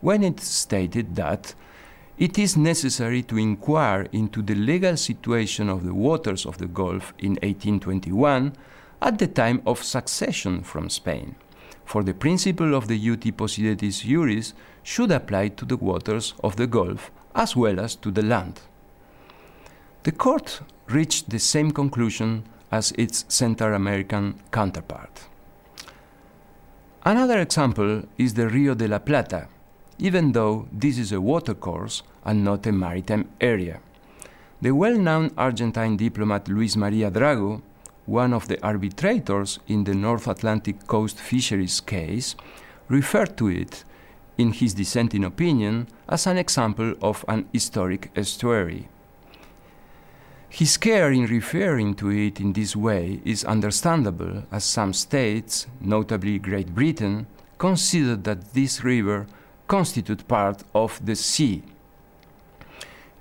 when 0.02 0.22
it 0.22 0.40
stated 0.40 1.16
that 1.16 1.54
it 2.18 2.36
is 2.36 2.56
necessary 2.56 3.22
to 3.22 3.38
inquire 3.38 4.08
into 4.12 4.42
the 4.42 4.54
legal 4.54 4.96
situation 4.96 5.68
of 5.68 5.84
the 5.84 5.94
waters 5.94 6.44
of 6.44 6.58
the 6.58 6.66
Gulf 6.66 7.14
in 7.18 7.32
1821 7.42 8.52
at 9.00 9.18
the 9.18 9.28
time 9.28 9.62
of 9.64 9.84
succession 9.84 10.62
from 10.62 10.90
Spain, 10.90 11.36
for 11.84 12.02
the 12.02 12.14
principle 12.14 12.74
of 12.74 12.88
the 12.88 12.96
uti 12.98 13.30
possidetis 13.30 14.02
juris 14.02 14.52
should 14.82 15.12
apply 15.12 15.48
to 15.48 15.64
the 15.64 15.76
waters 15.76 16.34
of 16.42 16.56
the 16.56 16.66
Gulf 16.66 17.12
as 17.36 17.54
well 17.54 17.78
as 17.78 17.94
to 17.94 18.10
the 18.10 18.22
land. 18.22 18.62
The 20.02 20.12
court 20.12 20.60
reached 20.88 21.30
the 21.30 21.38
same 21.38 21.70
conclusion 21.70 22.42
as 22.72 22.92
its 22.98 23.24
Central 23.28 23.74
American 23.74 24.40
counterpart. 24.50 25.28
Another 27.04 27.38
example 27.38 28.02
is 28.18 28.34
the 28.34 28.48
Rio 28.48 28.74
de 28.74 28.88
la 28.88 28.98
Plata, 28.98 29.46
even 29.98 30.32
though 30.32 30.68
this 30.72 30.98
is 30.98 31.12
a 31.12 31.20
watercourse 31.20 32.02
and 32.24 32.44
not 32.44 32.66
a 32.66 32.72
maritime 32.72 33.28
area. 33.40 33.80
The 34.60 34.72
well 34.72 34.96
known 34.96 35.32
Argentine 35.36 35.96
diplomat 35.96 36.48
Luis 36.48 36.76
Maria 36.76 37.10
Drago, 37.10 37.62
one 38.06 38.32
of 38.32 38.48
the 38.48 38.62
arbitrators 38.62 39.58
in 39.68 39.84
the 39.84 39.94
North 39.94 40.26
Atlantic 40.26 40.86
coast 40.86 41.18
fisheries 41.18 41.80
case, 41.80 42.34
referred 42.88 43.36
to 43.36 43.48
it 43.48 43.84
in 44.36 44.52
his 44.52 44.74
dissenting 44.74 45.24
opinion 45.24 45.88
as 46.08 46.26
an 46.26 46.38
example 46.38 46.94
of 47.02 47.24
an 47.28 47.48
historic 47.52 48.10
estuary. 48.16 48.88
His 50.48 50.76
care 50.78 51.12
in 51.12 51.26
referring 51.26 51.94
to 51.96 52.10
it 52.10 52.40
in 52.40 52.52
this 52.52 52.74
way 52.74 53.20
is 53.24 53.44
understandable, 53.44 54.44
as 54.50 54.64
some 54.64 54.94
states, 54.94 55.66
notably 55.80 56.38
Great 56.38 56.74
Britain, 56.74 57.26
considered 57.58 58.24
that 58.24 58.54
this 58.54 58.82
river 58.82 59.26
constitutes 59.68 60.24
part 60.24 60.64
of 60.74 61.04
the 61.04 61.14
sea. 61.14 61.62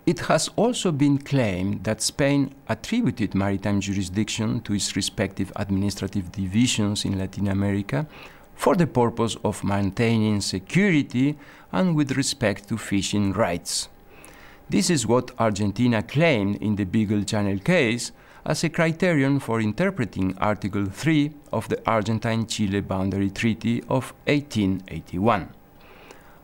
It 0.05 0.19
has 0.21 0.49
also 0.55 0.93
been 0.93 1.17
claimed 1.17 1.83
that 1.83 2.01
Spain 2.01 2.55
attributed 2.69 3.35
maritime 3.35 3.81
jurisdiction 3.81 4.61
to 4.61 4.73
its 4.73 4.95
respective 4.95 5.51
administrative 5.57 6.31
divisions 6.31 7.03
in 7.03 7.19
Latin 7.19 7.49
America 7.49 8.07
for 8.55 8.75
the 8.75 8.87
purpose 8.87 9.35
of 9.43 9.65
maintaining 9.65 10.39
security 10.39 11.37
and 11.73 11.93
with 11.93 12.13
respect 12.13 12.69
to 12.69 12.77
fishing 12.77 13.33
rights. 13.33 13.89
This 14.69 14.89
is 14.89 15.05
what 15.05 15.31
Argentina 15.39 16.01
claimed 16.01 16.55
in 16.61 16.77
the 16.77 16.85
Beagle 16.85 17.23
Channel 17.23 17.59
case 17.59 18.13
as 18.45 18.63
a 18.63 18.69
criterion 18.69 19.41
for 19.41 19.59
interpreting 19.59 20.37
Article 20.37 20.85
3 20.85 21.31
of 21.51 21.67
the 21.67 21.81
Argentine 21.85 22.47
Chile 22.47 22.79
Boundary 22.79 23.29
Treaty 23.29 23.81
of 23.89 24.13
1881. 24.25 25.56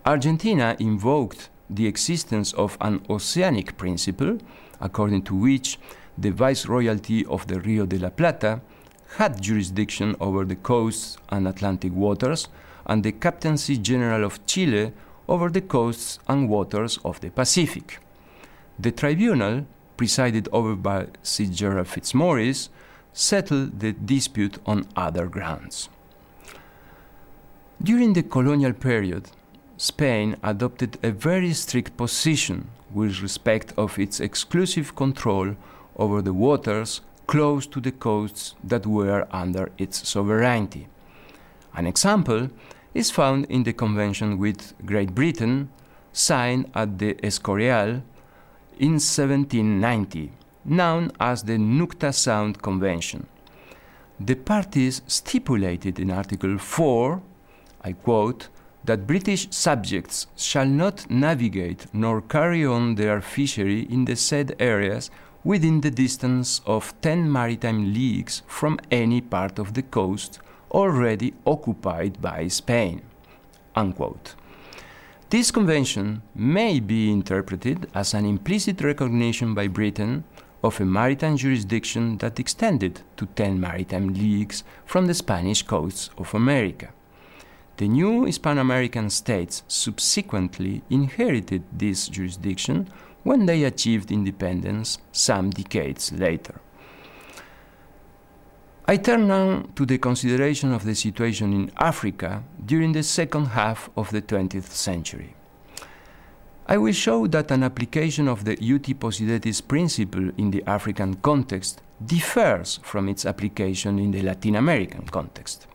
Argentina 0.05 0.75
invoked 0.79 1.49
the 1.69 1.87
existence 1.87 2.51
of 2.53 2.77
an 2.81 3.01
oceanic 3.09 3.77
principle, 3.77 4.37
according 4.81 5.21
to 5.23 5.33
which 5.33 5.79
the 6.17 6.29
Viceroyalty 6.29 7.25
of 7.25 7.47
the 7.47 7.61
Rio 7.61 7.85
de 7.85 7.97
la 7.97 8.09
Plata 8.09 8.61
had 9.15 9.41
jurisdiction 9.41 10.15
over 10.19 10.43
the 10.43 10.57
coasts 10.57 11.17
and 11.29 11.47
Atlantic 11.47 11.93
waters, 11.93 12.49
and 12.85 13.03
the 13.03 13.13
Captaincy 13.13 13.77
General 13.77 14.25
of 14.25 14.45
Chile 14.45 14.91
over 15.29 15.49
the 15.49 15.61
coasts 15.61 16.19
and 16.27 16.49
waters 16.49 16.99
of 17.05 17.21
the 17.21 17.29
Pacific. 17.29 17.99
The 18.77 18.91
tribunal, 18.91 19.65
presided 19.95 20.49
over 20.51 20.75
by 20.75 21.07
Sir 21.21 21.45
Gerald 21.45 21.87
Fitzmaurice, 21.87 22.69
settled 23.13 23.79
the 23.79 23.93
dispute 23.93 24.57
on 24.65 24.85
other 24.97 25.27
grounds. 25.27 25.87
During 27.81 28.13
the 28.13 28.23
colonial 28.23 28.73
period, 28.73 29.29
Spain 29.83 30.37
adopted 30.41 30.97
a 31.03 31.11
very 31.11 31.51
strict 31.51 31.97
position 31.97 32.69
with 32.93 33.21
respect 33.21 33.73
of 33.75 33.99
its 33.99 34.21
exclusive 34.21 34.95
control 34.95 35.57
over 35.97 36.21
the 36.21 36.31
waters 36.31 37.01
close 37.27 37.67
to 37.67 37.81
the 37.81 37.91
coasts 37.91 38.55
that 38.63 38.87
were 38.87 39.27
under 39.31 39.69
its 39.77 40.07
sovereignty. 40.07 40.87
An 41.75 41.85
example 41.85 42.49
is 42.93 43.11
found 43.11 43.43
in 43.49 43.63
the 43.63 43.73
convention 43.73 44.37
with 44.37 44.73
Great 44.85 45.13
Britain 45.13 45.67
signed 46.13 46.71
at 46.73 46.97
the 46.99 47.15
Escorial 47.15 48.03
in 48.79 48.93
1790, 48.93 50.31
known 50.63 51.11
as 51.19 51.43
the 51.43 51.57
Nootka 51.57 52.13
Sound 52.13 52.61
Convention. 52.61 53.27
The 54.17 54.35
parties 54.35 55.01
stipulated 55.07 55.99
in 55.99 56.09
Article 56.09 56.57
4, 56.57 57.21
I 57.83 57.91
quote, 57.91 58.47
that 58.85 59.07
British 59.07 59.47
subjects 59.49 60.27
shall 60.35 60.65
not 60.65 61.09
navigate 61.09 61.85
nor 61.93 62.21
carry 62.21 62.65
on 62.65 62.95
their 62.95 63.21
fishery 63.21 63.81
in 63.81 64.05
the 64.05 64.15
said 64.15 64.55
areas 64.59 65.09
within 65.43 65.81
the 65.81 65.91
distance 65.91 66.61
of 66.65 66.93
10 67.01 67.31
maritime 67.31 67.93
leagues 67.93 68.43
from 68.47 68.79
any 68.91 69.21
part 69.21 69.59
of 69.59 69.73
the 69.73 69.81
coast 69.81 70.39
already 70.71 71.33
occupied 71.45 72.21
by 72.21 72.47
Spain. 72.47 73.01
Unquote. 73.75 74.35
This 75.29 75.51
convention 75.51 76.21
may 76.35 76.79
be 76.79 77.11
interpreted 77.11 77.87
as 77.93 78.13
an 78.13 78.25
implicit 78.25 78.81
recognition 78.81 79.53
by 79.53 79.67
Britain 79.67 80.23
of 80.63 80.79
a 80.79 80.85
maritime 80.85 81.35
jurisdiction 81.35 82.17
that 82.19 82.39
extended 82.39 83.01
to 83.17 83.25
10 83.25 83.59
maritime 83.59 84.13
leagues 84.13 84.63
from 84.85 85.07
the 85.07 85.13
Spanish 85.13 85.63
coasts 85.63 86.09
of 86.17 86.33
America. 86.33 86.89
The 87.77 87.87
new 87.87 88.25
Hispano-American 88.25 89.09
states 89.09 89.63
subsequently 89.67 90.83
inherited 90.91 91.63
this 91.71 92.07
jurisdiction 92.07 92.87
when 93.23 93.45
they 93.47 93.63
achieved 93.63 94.11
independence 94.11 94.99
some 95.11 95.49
decades 95.49 96.11
later. 96.11 96.61
I 98.85 98.97
turn 98.97 99.27
now 99.27 99.63
to 99.75 99.85
the 99.85 99.97
consideration 99.97 100.71
of 100.71 100.83
the 100.83 100.93
situation 100.93 101.53
in 101.53 101.71
Africa 101.77 102.43
during 102.63 102.91
the 102.91 103.01
second 103.01 103.45
half 103.47 103.89
of 103.95 104.11
the 104.11 104.21
20th 104.21 104.69
century. 104.69 105.35
I 106.67 106.77
will 106.77 106.93
show 106.93 107.25
that 107.27 107.49
an 107.49 107.63
application 107.63 108.27
of 108.27 108.45
the 108.45 108.61
uti 108.61 108.93
possidetis 108.93 109.67
principle 109.67 110.29
in 110.37 110.51
the 110.51 110.63
African 110.67 111.15
context 111.15 111.81
differs 112.05 112.79
from 112.83 113.09
its 113.09 113.25
application 113.25 113.99
in 113.99 114.11
the 114.11 114.21
Latin 114.21 114.55
American 114.55 115.05
context. 115.05 115.67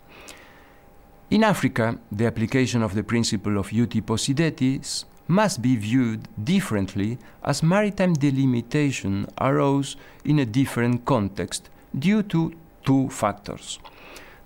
In 1.30 1.44
Africa, 1.44 1.99
the 2.11 2.25
application 2.25 2.82
of 2.82 2.94
the 2.94 3.02
principle 3.02 3.58
of 3.58 3.70
uti 3.70 4.00
possidetis 4.00 5.04
must 5.26 5.61
be 5.61 5.76
viewed 5.76 6.26
differently 6.42 7.18
as 7.44 7.62
maritime 7.62 8.14
delimitation 8.14 9.26
arose 9.38 9.97
in 10.25 10.38
a 10.38 10.47
different 10.47 11.04
context 11.04 11.68
due 11.99 12.23
to 12.23 12.54
two 12.82 13.11
factors 13.11 13.78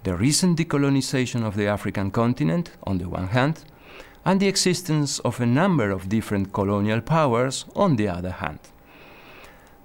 the 0.02 0.16
recent 0.16 0.58
decolonization 0.58 1.44
of 1.44 1.54
the 1.54 1.68
African 1.68 2.10
continent, 2.10 2.72
on 2.82 2.98
the 2.98 3.08
one 3.08 3.28
hand, 3.28 3.62
and 4.24 4.40
the 4.40 4.48
existence 4.48 5.20
of 5.20 5.40
a 5.40 5.46
number 5.46 5.92
of 5.92 6.08
different 6.08 6.52
colonial 6.52 7.00
powers, 7.00 7.64
on 7.76 7.94
the 7.94 8.08
other 8.08 8.32
hand. 8.32 8.58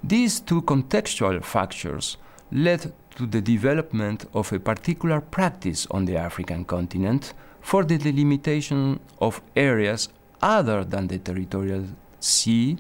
These 0.04 0.40
two 0.40 0.64
contextual 0.64 1.44
factors 1.44 2.18
led 2.52 2.94
to 3.18 3.26
the 3.26 3.42
development 3.42 4.26
of 4.34 4.54
a 4.54 4.60
particular 4.60 5.20
practice 5.20 5.88
on 5.90 6.06
the 6.06 6.16
African 6.16 6.64
continent 6.64 7.34
for 7.62 7.84
the 7.84 7.98
delimitation 7.98 9.00
of 9.20 9.42
areas 9.56 10.10
other 10.40 10.84
than 10.84 11.08
the 11.08 11.18
territorial 11.18 11.84
sea 12.20 12.78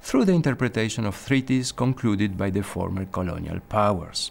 through 0.00 0.24
the 0.24 0.32
interpretation 0.32 1.04
of 1.04 1.26
treaties 1.26 1.70
concluded 1.70 2.36
by 2.36 2.48
the 2.48 2.62
former 2.62 3.04
colonial 3.04 3.60
powers. 3.68 4.30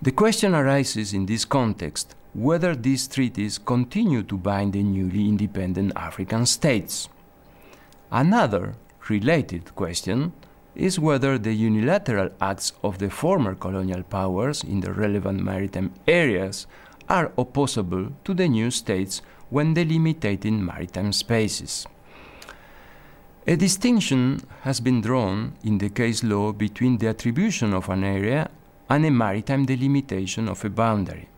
The 0.00 0.12
question 0.12 0.54
arises 0.54 1.12
in 1.12 1.26
this 1.26 1.44
context 1.44 2.14
whether 2.32 2.76
these 2.76 3.08
treaties 3.08 3.58
continue 3.58 4.22
to 4.22 4.38
bind 4.38 4.72
the 4.72 4.82
newly 4.84 5.28
independent 5.28 5.92
African 5.96 6.46
states. 6.46 7.08
Another 8.12 8.74
related 9.08 9.74
question 9.74 10.32
is 10.80 10.98
whether 10.98 11.36
the 11.36 11.52
unilateral 11.52 12.30
acts 12.40 12.72
of 12.82 12.98
the 12.98 13.10
former 13.10 13.54
colonial 13.54 14.02
powers 14.02 14.64
in 14.64 14.80
the 14.80 14.92
relevant 14.92 15.38
maritime 15.44 15.92
areas 16.08 16.66
are 17.06 17.30
opposable 17.36 18.10
to 18.24 18.32
the 18.32 18.48
new 18.48 18.70
states 18.70 19.20
when 19.50 19.74
delimiting 19.74 20.58
maritime 20.58 21.12
spaces. 21.12 21.86
A 23.46 23.56
distinction 23.56 24.40
has 24.62 24.80
been 24.80 25.02
drawn 25.02 25.52
in 25.62 25.76
the 25.78 25.90
case 25.90 26.24
law 26.24 26.52
between 26.52 26.96
the 26.96 27.08
attribution 27.08 27.74
of 27.74 27.90
an 27.90 28.02
area 28.02 28.48
and 28.88 29.04
a 29.04 29.10
maritime 29.10 29.66
delimitation 29.66 30.48
of 30.48 30.64
a 30.64 30.70
boundary. 30.70 31.28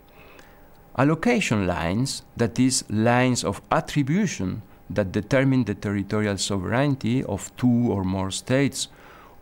Allocation 0.96 1.66
lines, 1.66 2.22
that 2.36 2.60
is, 2.60 2.84
lines 2.88 3.42
of 3.42 3.60
attribution 3.72 4.62
that 4.88 5.10
determine 5.10 5.64
the 5.64 5.74
territorial 5.74 6.38
sovereignty 6.38 7.24
of 7.24 7.50
two 7.56 7.90
or 7.90 8.04
more 8.04 8.30
states 8.30 8.88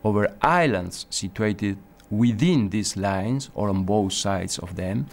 over 0.03 0.35
islands 0.41 1.05
situated 1.09 1.77
within 2.09 2.69
these 2.69 2.97
lines 2.97 3.49
or 3.53 3.69
on 3.69 3.83
both 3.83 4.13
sides 4.13 4.59
of 4.59 4.75
them 4.75 5.07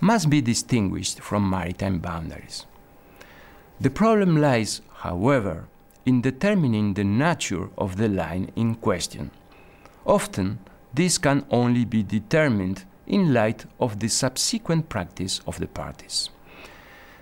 must 0.00 0.30
be 0.30 0.40
distinguished 0.40 1.20
from 1.20 1.50
maritime 1.50 1.98
boundaries. 1.98 2.66
The 3.80 3.90
problem 3.90 4.40
lies, 4.40 4.80
however, 4.98 5.68
in 6.06 6.20
determining 6.20 6.94
the 6.94 7.04
nature 7.04 7.68
of 7.76 7.96
the 7.96 8.08
line 8.08 8.50
in 8.56 8.76
question. 8.76 9.30
Often, 10.06 10.58
this 10.94 11.18
can 11.18 11.44
only 11.50 11.84
be 11.84 12.02
determined 12.02 12.84
in 13.06 13.34
light 13.34 13.66
of 13.78 14.00
the 14.00 14.08
subsequent 14.08 14.88
practice 14.88 15.40
of 15.46 15.58
the 15.58 15.66
parties. 15.66 16.30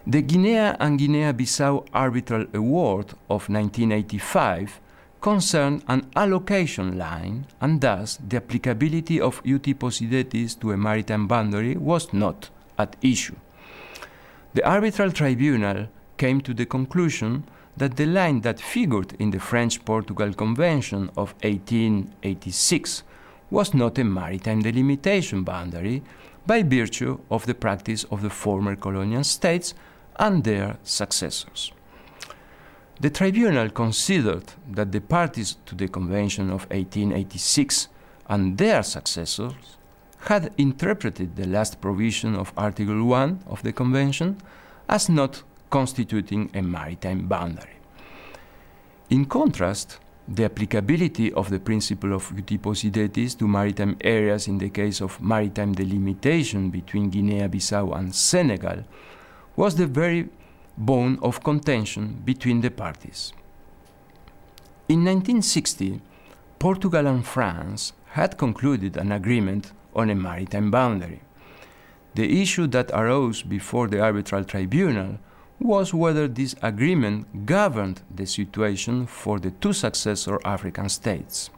The 0.07 0.23
Guinea 0.23 0.77
and 0.79 0.99
Guinea 0.99 1.33
Bissau 1.33 1.85
Arbitral 1.93 2.47
Award 2.55 3.11
of 3.29 3.49
1985 3.49 4.81
concerned 5.21 5.83
an 5.89 6.07
allocation 6.15 6.99
line, 6.99 7.47
and 7.61 7.81
thus 7.81 8.19
the 8.29 8.37
applicability 8.37 9.21
of 9.21 9.41
uti 9.45 9.75
possidetis 9.75 10.59
to 10.61 10.73
a 10.73 10.77
maritime 10.77 11.27
boundary 11.27 11.77
was 11.77 12.13
not 12.13 12.51
at 12.79 12.97
issue. 13.03 13.37
The 14.55 14.67
arbitral 14.67 15.13
tribunal 15.13 15.89
came 16.17 16.41
to 16.43 16.55
the 16.55 16.67
conclusion 16.67 17.45
that 17.77 17.97
the 17.97 18.07
line 18.07 18.41
that 18.41 18.61
figured 18.61 19.15
in 19.19 19.31
the 19.31 19.41
French 19.41 19.85
Portugal 19.85 20.33
Convention 20.33 21.11
of 21.17 21.35
1886 21.43 23.03
was 23.51 23.75
not 23.75 23.99
a 23.99 24.05
maritime 24.05 24.63
delimitation 24.63 25.45
boundary 25.45 26.03
by 26.47 26.63
virtue 26.63 27.19
of 27.31 27.45
the 27.47 27.55
practice 27.55 28.05
of 28.05 28.23
the 28.23 28.31
former 28.31 28.77
colonial 28.77 29.25
states 29.25 29.75
and 30.19 30.45
their 30.45 30.79
successors. 30.85 31.73
The 32.99 33.11
tribunal 33.11 33.69
considered 33.69 34.45
that 34.71 34.91
the 34.91 35.03
parties 35.03 35.57
to 35.67 35.75
the 35.75 35.87
Convention 35.87 36.47
of 36.47 36.63
1886 36.71 37.89
and 38.29 38.57
their 38.57 38.83
successors 38.83 39.53
had 40.21 40.53
interpreted 40.57 41.37
the 41.37 41.47
last 41.47 41.81
provision 41.83 42.35
of 42.35 42.55
Article 42.57 43.05
1 43.05 43.45
of 43.49 43.63
the 43.63 43.73
Convention 43.73 44.39
as 44.89 45.11
not 45.11 45.43
constituting 45.69 46.51
a 46.55 46.63
maritime 46.63 47.27
boundary. 47.29 47.77
In 49.11 49.27
contrast, 49.27 49.99
the 50.27 50.45
applicability 50.45 51.33
of 51.35 51.51
the 51.51 51.61
principle 51.61 52.15
of 52.15 52.33
uti 52.35 52.59
possidetis 52.59 53.39
to 53.39 53.47
maritime 53.47 53.97
areas 54.01 54.49
in 54.49 54.57
the 54.59 54.71
case 54.71 55.03
of 55.03 55.21
maritime 55.21 55.73
delimitation 55.73 56.71
between 56.71 57.11
Guinea-Bissau 57.11 57.97
and 57.97 58.15
Senegal 58.15 58.85
was 59.55 59.77
the 59.77 59.87
very 59.87 60.29
bone 60.77 61.19
of 61.23 61.43
contention 61.43 62.23
between 62.25 62.61
the 62.61 62.71
parties. 62.71 63.33
In 64.89 65.05
1960, 65.05 66.01
Portugal 66.59 67.07
and 67.07 67.27
France 67.27 67.93
had 68.11 68.39
concluded 68.39 68.97
an 68.97 69.13
agreement 69.13 69.73
on 69.95 70.11
a 70.11 70.15
maritime 70.15 70.71
boundary. 70.71 71.21
The 72.15 72.41
issue 72.41 72.67
that 72.69 72.91
arose 72.93 73.43
before 73.43 73.89
the 73.89 74.01
arbitral 74.01 74.45
tribunal 74.45 75.19
was 75.59 75.93
whether 75.93 76.29
this 76.29 76.55
agreement 76.63 77.47
governed 77.47 78.03
the 78.15 78.27
situation 78.27 79.07
for 79.07 79.39
the 79.39 79.51
two 79.51 79.73
successor 79.73 80.39
African 80.45 80.89
states. 80.89 81.51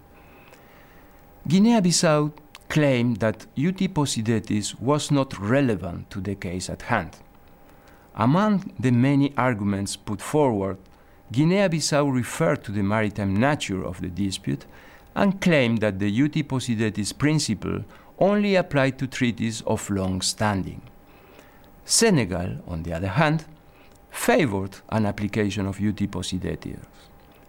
Guinea-Bissau 1.46 2.32
claimed 2.68 3.18
that 3.18 3.46
ut 3.56 3.78
possidetis 3.94 4.78
was 4.80 5.10
not 5.10 5.38
relevant 5.38 6.10
to 6.10 6.20
the 6.20 6.34
case 6.34 6.68
at 6.68 6.82
hand. 6.82 7.16
Among 8.20 8.72
the 8.80 8.90
many 8.90 9.32
arguments 9.36 9.94
put 9.94 10.20
forward, 10.20 10.78
Guinea-Bissau 11.30 12.12
referred 12.12 12.64
to 12.64 12.72
the 12.72 12.82
maritime 12.82 13.36
nature 13.36 13.84
of 13.84 14.00
the 14.00 14.08
dispute 14.08 14.66
and 15.14 15.40
claimed 15.40 15.78
that 15.82 16.00
the 16.00 16.10
ut 16.24 16.32
possidetis 16.48 17.16
principle 17.16 17.84
only 18.18 18.56
applied 18.56 18.98
to 18.98 19.06
treaties 19.06 19.62
of 19.68 19.88
long 19.88 20.20
standing. 20.20 20.82
Senegal, 21.84 22.58
on 22.66 22.82
the 22.82 22.92
other 22.92 23.08
hand, 23.08 23.44
favored 24.10 24.78
an 24.88 25.06
application 25.06 25.66
of 25.66 25.80
ut 25.80 26.10
possidetis. 26.10 26.80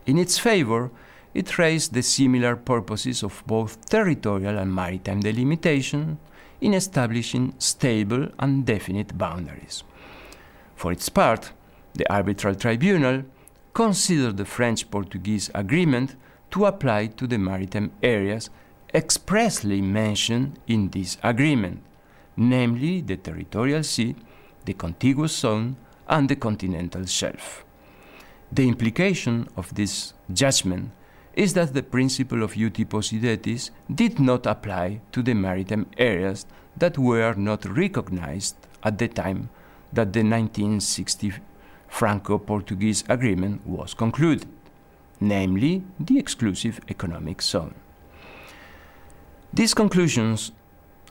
In 0.05 0.19
its 0.19 0.37
favor, 0.37 0.91
it 1.33 1.57
raised 1.57 1.93
the 1.93 2.03
similar 2.03 2.55
purposes 2.55 3.23
of 3.23 3.43
both 3.47 3.89
territorial 3.89 4.59
and 4.59 4.73
maritime 4.73 5.21
delimitation 5.21 6.19
in 6.61 6.75
establishing 6.75 7.55
stable 7.57 8.27
and 8.37 8.65
definite 8.65 9.17
boundaries. 9.17 9.83
For 10.79 10.93
its 10.93 11.09
part, 11.09 11.51
the 11.93 12.09
arbitral 12.09 12.55
tribunal 12.55 13.23
considered 13.73 14.37
the 14.37 14.45
French 14.45 14.89
Portuguese 14.89 15.51
agreement 15.53 16.15
to 16.51 16.67
apply 16.67 17.07
to 17.17 17.27
the 17.27 17.37
maritime 17.37 17.91
areas 18.01 18.49
expressly 18.93 19.81
mentioned 19.81 20.57
in 20.67 20.87
this 20.87 21.17
agreement, 21.21 21.83
namely 22.37 23.01
the 23.01 23.17
territorial 23.17 23.83
sea, 23.83 24.15
the 24.63 24.73
contiguous 24.73 25.35
zone, 25.35 25.75
and 26.07 26.29
the 26.29 26.37
continental 26.37 27.05
shelf. 27.05 27.65
The 28.49 28.65
implication 28.65 29.49
of 29.57 29.75
this 29.75 30.13
judgment 30.31 30.91
is 31.33 31.55
that 31.55 31.73
the 31.73 31.83
principle 31.83 32.41
of 32.41 32.55
ut 32.55 32.75
possidetis 32.87 33.71
did 33.93 34.17
not 34.17 34.45
apply 34.45 35.01
to 35.11 35.21
the 35.21 35.33
maritime 35.33 35.87
areas 35.97 36.45
that 36.77 36.97
were 36.97 37.33
not 37.33 37.65
recognized 37.65 38.55
at 38.81 38.97
the 38.97 39.09
time 39.09 39.49
that 39.93 40.13
the 40.13 40.19
1960 40.19 41.33
Franco 41.87 42.37
Portuguese 42.37 43.03
agreement 43.09 43.65
was 43.65 43.93
concluded, 43.93 44.47
namely 45.19 45.83
the 45.99 46.19
exclusive 46.19 46.79
economic 46.89 47.41
zone. 47.41 47.73
These 49.51 49.73
conclusions 49.73 50.51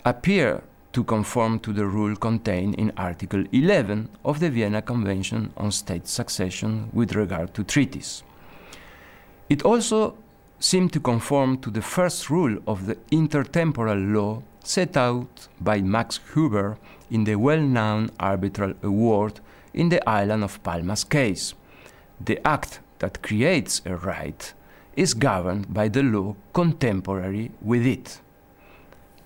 appear 0.04 0.62
to 0.92 1.04
conform 1.04 1.58
to 1.60 1.72
the 1.72 1.86
rule 1.86 2.16
contained 2.16 2.76
in 2.76 2.92
Article 2.96 3.44
11 3.52 4.08
of 4.24 4.40
the 4.40 4.50
Vienna 4.50 4.80
Convention 4.80 5.52
on 5.56 5.70
State 5.70 6.06
Succession 6.06 6.88
with 6.92 7.14
regard 7.14 7.52
to 7.54 7.64
treaties. 7.64 8.22
It 9.48 9.62
also 9.62 10.16
seemed 10.60 10.92
to 10.92 11.00
conform 11.00 11.58
to 11.58 11.70
the 11.70 11.82
first 11.82 12.30
rule 12.30 12.58
of 12.66 12.86
the 12.86 12.96
intertemporal 13.10 14.12
law 14.12 14.42
set 14.64 14.96
out 14.96 15.48
by 15.60 15.80
Max 15.80 16.20
Huber 16.34 16.78
in 17.10 17.24
the 17.24 17.36
well 17.36 17.60
known 17.60 18.10
arbitral 18.18 18.74
award 18.82 19.40
in 19.72 19.88
the 19.88 20.06
island 20.08 20.44
of 20.44 20.62
Palmas 20.62 21.04
case. 21.04 21.54
The 22.20 22.44
act 22.46 22.80
that 22.98 23.22
creates 23.22 23.80
a 23.86 23.96
right 23.96 24.52
is 24.96 25.14
governed 25.14 25.72
by 25.72 25.88
the 25.88 26.02
law 26.02 26.34
contemporary 26.52 27.52
with 27.62 27.86
it. 27.86 28.20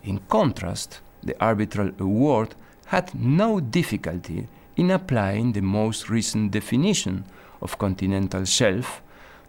In 0.04 0.18
contrast, 0.28 1.00
the 1.22 1.34
arbitral 1.42 1.92
award 1.98 2.54
had 2.86 3.14
no 3.14 3.58
difficulty 3.58 4.48
in 4.76 4.90
applying 4.90 5.52
the 5.52 5.62
most 5.62 6.10
recent 6.10 6.50
definition 6.50 7.24
of 7.62 7.78
continental 7.78 8.44
shelf 8.44 9.00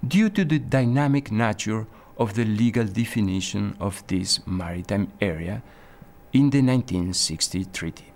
due 0.05 0.29
to 0.29 0.43
the 0.43 0.59
dynamic 0.59 1.31
nature 1.31 1.87
of 2.17 2.33
the 2.33 2.45
legal 2.45 2.85
definition 2.85 3.75
of 3.79 4.05
this 4.07 4.45
maritime 4.45 5.11
area 5.21 5.61
in 6.33 6.49
the 6.49 6.61
1960 6.61 7.65
treaty. 7.65 8.13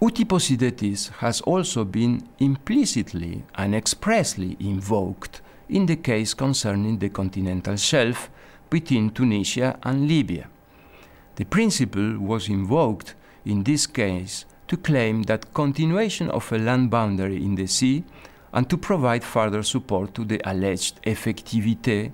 Uti 0.00 0.24
possidetis 0.24 1.08
has 1.20 1.40
also 1.42 1.84
been 1.84 2.28
implicitly 2.38 3.44
and 3.54 3.74
expressly 3.74 4.56
invoked 4.60 5.40
in 5.68 5.86
the 5.86 5.96
case 5.96 6.34
concerning 6.34 6.98
the 6.98 7.08
continental 7.08 7.76
shelf 7.76 8.28
between 8.68 9.10
Tunisia 9.10 9.78
and 9.82 10.06
Libya. 10.06 10.48
The 11.36 11.46
principle 11.46 12.18
was 12.18 12.48
invoked 12.48 13.14
in 13.44 13.62
this 13.62 13.86
case 13.86 14.44
to 14.68 14.76
claim 14.76 15.22
that 15.24 15.54
continuation 15.54 16.28
of 16.30 16.52
a 16.52 16.58
land 16.58 16.90
boundary 16.90 17.42
in 17.42 17.54
the 17.54 17.66
sea 17.66 18.04
and 18.54 18.70
to 18.70 18.78
provide 18.78 19.24
further 19.24 19.62
support 19.62 20.14
to 20.14 20.24
the 20.24 20.40
alleged 20.48 21.02
effectivité 21.02 22.12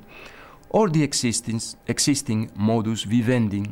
or 0.70 0.88
the 0.88 1.02
existing 1.02 2.50
modus 2.56 3.02
vivendi 3.02 3.64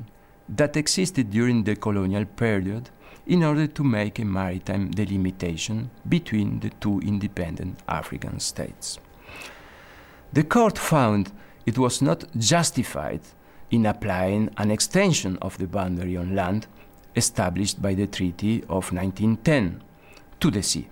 that 0.48 0.76
existed 0.76 1.30
during 1.30 1.64
the 1.64 1.74
colonial 1.74 2.26
period 2.26 2.90
in 3.26 3.42
order 3.42 3.66
to 3.66 3.82
make 3.82 4.18
a 4.18 4.24
maritime 4.24 4.90
delimitation 4.90 5.90
between 6.08 6.60
the 6.60 6.70
two 6.80 7.00
independent 7.00 7.78
African 7.88 8.38
states. 8.38 8.98
The 10.32 10.44
court 10.44 10.78
found 10.78 11.32
it 11.64 11.78
was 11.78 12.02
not 12.02 12.24
justified 12.36 13.20
in 13.70 13.86
applying 13.86 14.50
an 14.56 14.70
extension 14.70 15.38
of 15.40 15.56
the 15.58 15.66
boundary 15.66 16.16
on 16.16 16.34
land 16.34 16.66
established 17.16 17.80
by 17.80 17.94
the 17.94 18.06
Treaty 18.06 18.62
of 18.64 18.92
1910 18.92 19.82
to 20.40 20.50
the 20.50 20.62
sea. 20.62 20.88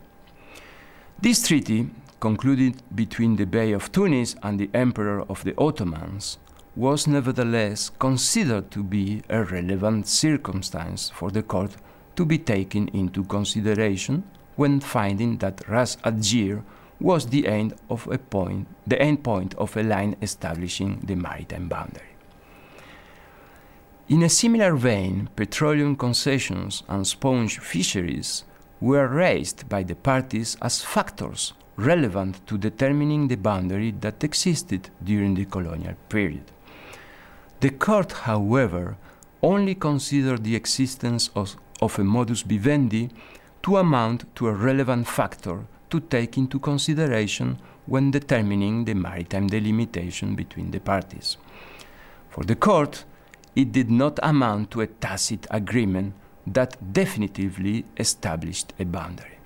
This 1.18 1.48
treaty, 1.48 1.88
concluded 2.20 2.82
between 2.94 3.36
the 3.36 3.46
Bey 3.46 3.72
of 3.72 3.90
Tunis 3.90 4.36
and 4.42 4.60
the 4.60 4.68
Emperor 4.74 5.22
of 5.30 5.44
the 5.44 5.54
Ottomans, 5.56 6.36
was 6.76 7.06
nevertheless 7.06 7.90
considered 7.98 8.70
to 8.70 8.82
be 8.82 9.22
a 9.30 9.42
relevant 9.42 10.06
circumstance 10.06 11.08
for 11.08 11.30
the 11.30 11.42
court 11.42 11.76
to 12.16 12.26
be 12.26 12.38
taken 12.38 12.88
into 12.88 13.24
consideration 13.24 14.24
when 14.56 14.78
finding 14.78 15.38
that 15.38 15.66
Ras 15.66 15.96
Ajdir 16.04 16.62
was 17.00 17.26
the 17.26 17.48
end 17.48 17.74
of 17.88 18.06
a 18.08 18.18
point, 18.18 18.68
the 18.86 19.00
end 19.00 19.24
point 19.24 19.54
of 19.54 19.74
a 19.74 19.82
line 19.82 20.16
establishing 20.20 21.00
the 21.02 21.14
maritime 21.14 21.68
boundary. 21.68 22.16
In 24.08 24.22
a 24.22 24.28
similar 24.28 24.76
vein, 24.76 25.30
petroleum 25.34 25.96
concessions 25.96 26.82
and 26.88 27.06
sponge 27.06 27.58
fisheries 27.58 28.44
were 28.80 29.08
raised 29.08 29.68
by 29.68 29.82
the 29.82 29.96
parties 29.96 30.56
as 30.60 30.82
factors 30.82 31.52
relevant 31.76 32.46
to 32.46 32.58
determining 32.58 33.28
the 33.28 33.36
boundary 33.36 33.90
that 34.00 34.24
existed 34.24 34.90
during 35.02 35.34
the 35.34 35.44
colonial 35.44 35.94
period. 36.08 36.44
The 37.60 37.70
court, 37.70 38.12
however, 38.12 38.96
only 39.42 39.74
considered 39.74 40.44
the 40.44 40.56
existence 40.56 41.30
of, 41.34 41.56
of 41.80 41.98
a 41.98 42.04
modus 42.04 42.42
vivendi 42.42 43.10
to 43.62 43.76
amount 43.76 44.24
to 44.36 44.48
a 44.48 44.52
relevant 44.52 45.06
factor 45.06 45.66
to 45.90 46.00
take 46.00 46.36
into 46.36 46.58
consideration 46.58 47.58
when 47.86 48.10
determining 48.10 48.84
the 48.84 48.94
maritime 48.94 49.46
delimitation 49.46 50.34
between 50.34 50.70
the 50.70 50.80
parties. 50.80 51.36
For 52.30 52.44
the 52.44 52.56
court, 52.56 53.04
it 53.54 53.72
did 53.72 53.90
not 53.90 54.18
amount 54.22 54.70
to 54.72 54.80
a 54.82 54.86
tacit 54.86 55.46
agreement 55.50 56.14
that 56.46 56.92
definitively 56.92 57.84
established 57.96 58.72
a 58.78 58.84
boundary. 58.84 59.38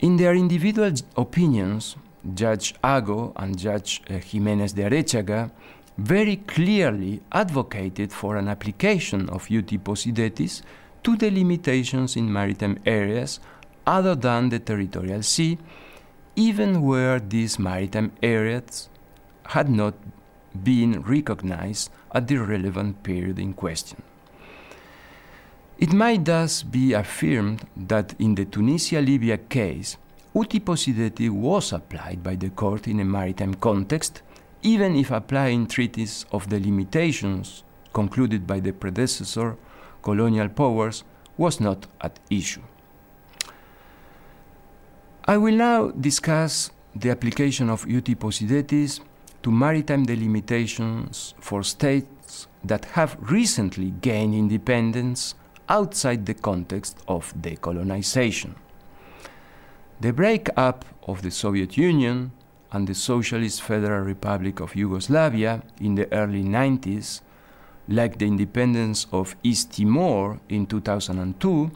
In 0.00 0.16
their 0.16 0.34
individual 0.34 0.92
opinions, 1.16 1.96
Judge 2.34 2.74
Ago 2.84 3.32
and 3.36 3.58
Judge 3.58 4.02
uh, 4.10 4.18
Jimenez 4.18 4.72
de 4.72 4.82
Arechaga 4.82 5.50
very 5.96 6.36
clearly 6.36 7.20
advocated 7.32 8.12
for 8.12 8.36
an 8.36 8.48
application 8.48 9.28
of 9.30 9.50
ut 9.50 9.66
possidetis 9.82 10.62
to 11.02 11.16
the 11.16 11.30
limitations 11.30 12.16
in 12.16 12.32
maritime 12.32 12.78
areas 12.86 13.40
other 13.86 14.14
than 14.14 14.50
the 14.50 14.58
territorial 14.58 15.22
sea, 15.22 15.58
even 16.36 16.82
where 16.82 17.18
these 17.18 17.58
maritime 17.58 18.12
areas 18.22 18.88
had 19.46 19.68
not 19.68 19.94
been 20.62 21.00
recognized 21.02 21.90
at 22.12 22.28
the 22.28 22.36
relevant 22.36 23.02
period 23.02 23.38
in 23.38 23.52
question. 23.52 24.02
It 25.78 25.92
might 25.92 26.24
thus 26.24 26.64
be 26.64 26.92
affirmed 26.92 27.64
that 27.76 28.14
in 28.18 28.34
the 28.34 28.44
Tunisia 28.44 29.00
Libya 29.00 29.38
case, 29.38 29.96
uti 30.34 30.58
possidetis 30.58 31.30
was 31.30 31.72
applied 31.72 32.20
by 32.22 32.34
the 32.34 32.50
court 32.50 32.88
in 32.88 32.98
a 32.98 33.04
maritime 33.04 33.54
context 33.54 34.22
even 34.62 34.96
if 34.96 35.12
applying 35.12 35.68
treaties 35.68 36.26
of 36.32 36.48
the 36.48 36.58
limitations 36.58 37.62
concluded 37.92 38.44
by 38.46 38.58
the 38.58 38.72
predecessor 38.72 39.56
colonial 40.02 40.48
powers 40.48 41.04
was 41.36 41.60
not 41.60 41.86
at 42.00 42.18
issue. 42.28 42.62
I 45.24 45.36
will 45.36 45.54
now 45.54 45.90
discuss 45.90 46.70
the 46.96 47.10
application 47.10 47.70
of 47.70 47.86
uti 47.86 48.16
possidetis 48.16 49.00
to 49.42 49.50
maritime 49.52 50.04
delimitations 50.06 51.34
for 51.38 51.62
states 51.62 52.48
that 52.64 52.84
have 52.96 53.16
recently 53.20 53.90
gained 54.00 54.34
independence 54.34 55.34
outside 55.68 56.26
the 56.26 56.34
context 56.34 56.98
of 57.06 57.32
decolonization. 57.34 58.54
The 60.00 60.12
breakup 60.12 60.84
of 61.06 61.22
the 61.22 61.30
Soviet 61.30 61.76
Union 61.76 62.30
and 62.70 62.86
the 62.86 62.94
Socialist 62.94 63.62
Federal 63.62 64.04
Republic 64.04 64.60
of 64.60 64.76
Yugoslavia 64.76 65.62
in 65.80 65.94
the 65.94 66.12
early 66.12 66.42
90s, 66.42 67.20
like 67.88 68.18
the 68.18 68.26
independence 68.26 69.06
of 69.12 69.34
East 69.42 69.72
Timor 69.72 70.40
in 70.48 70.66
2002, 70.66 71.70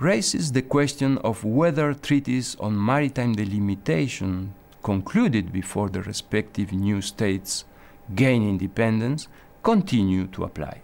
raises 0.00 0.52
the 0.52 0.62
question 0.62 1.18
of 1.18 1.44
whether 1.44 1.94
treaties 1.94 2.56
on 2.58 2.84
maritime 2.84 3.34
delimitation 3.34 4.54
concluded 4.82 5.52
before 5.52 5.88
the 5.88 6.02
respective 6.02 6.72
new 6.72 7.00
states 7.00 7.64
gain 8.14 8.42
independence 8.42 9.28
continue 9.62 10.26
to 10.26 10.42
apply. 10.42 10.82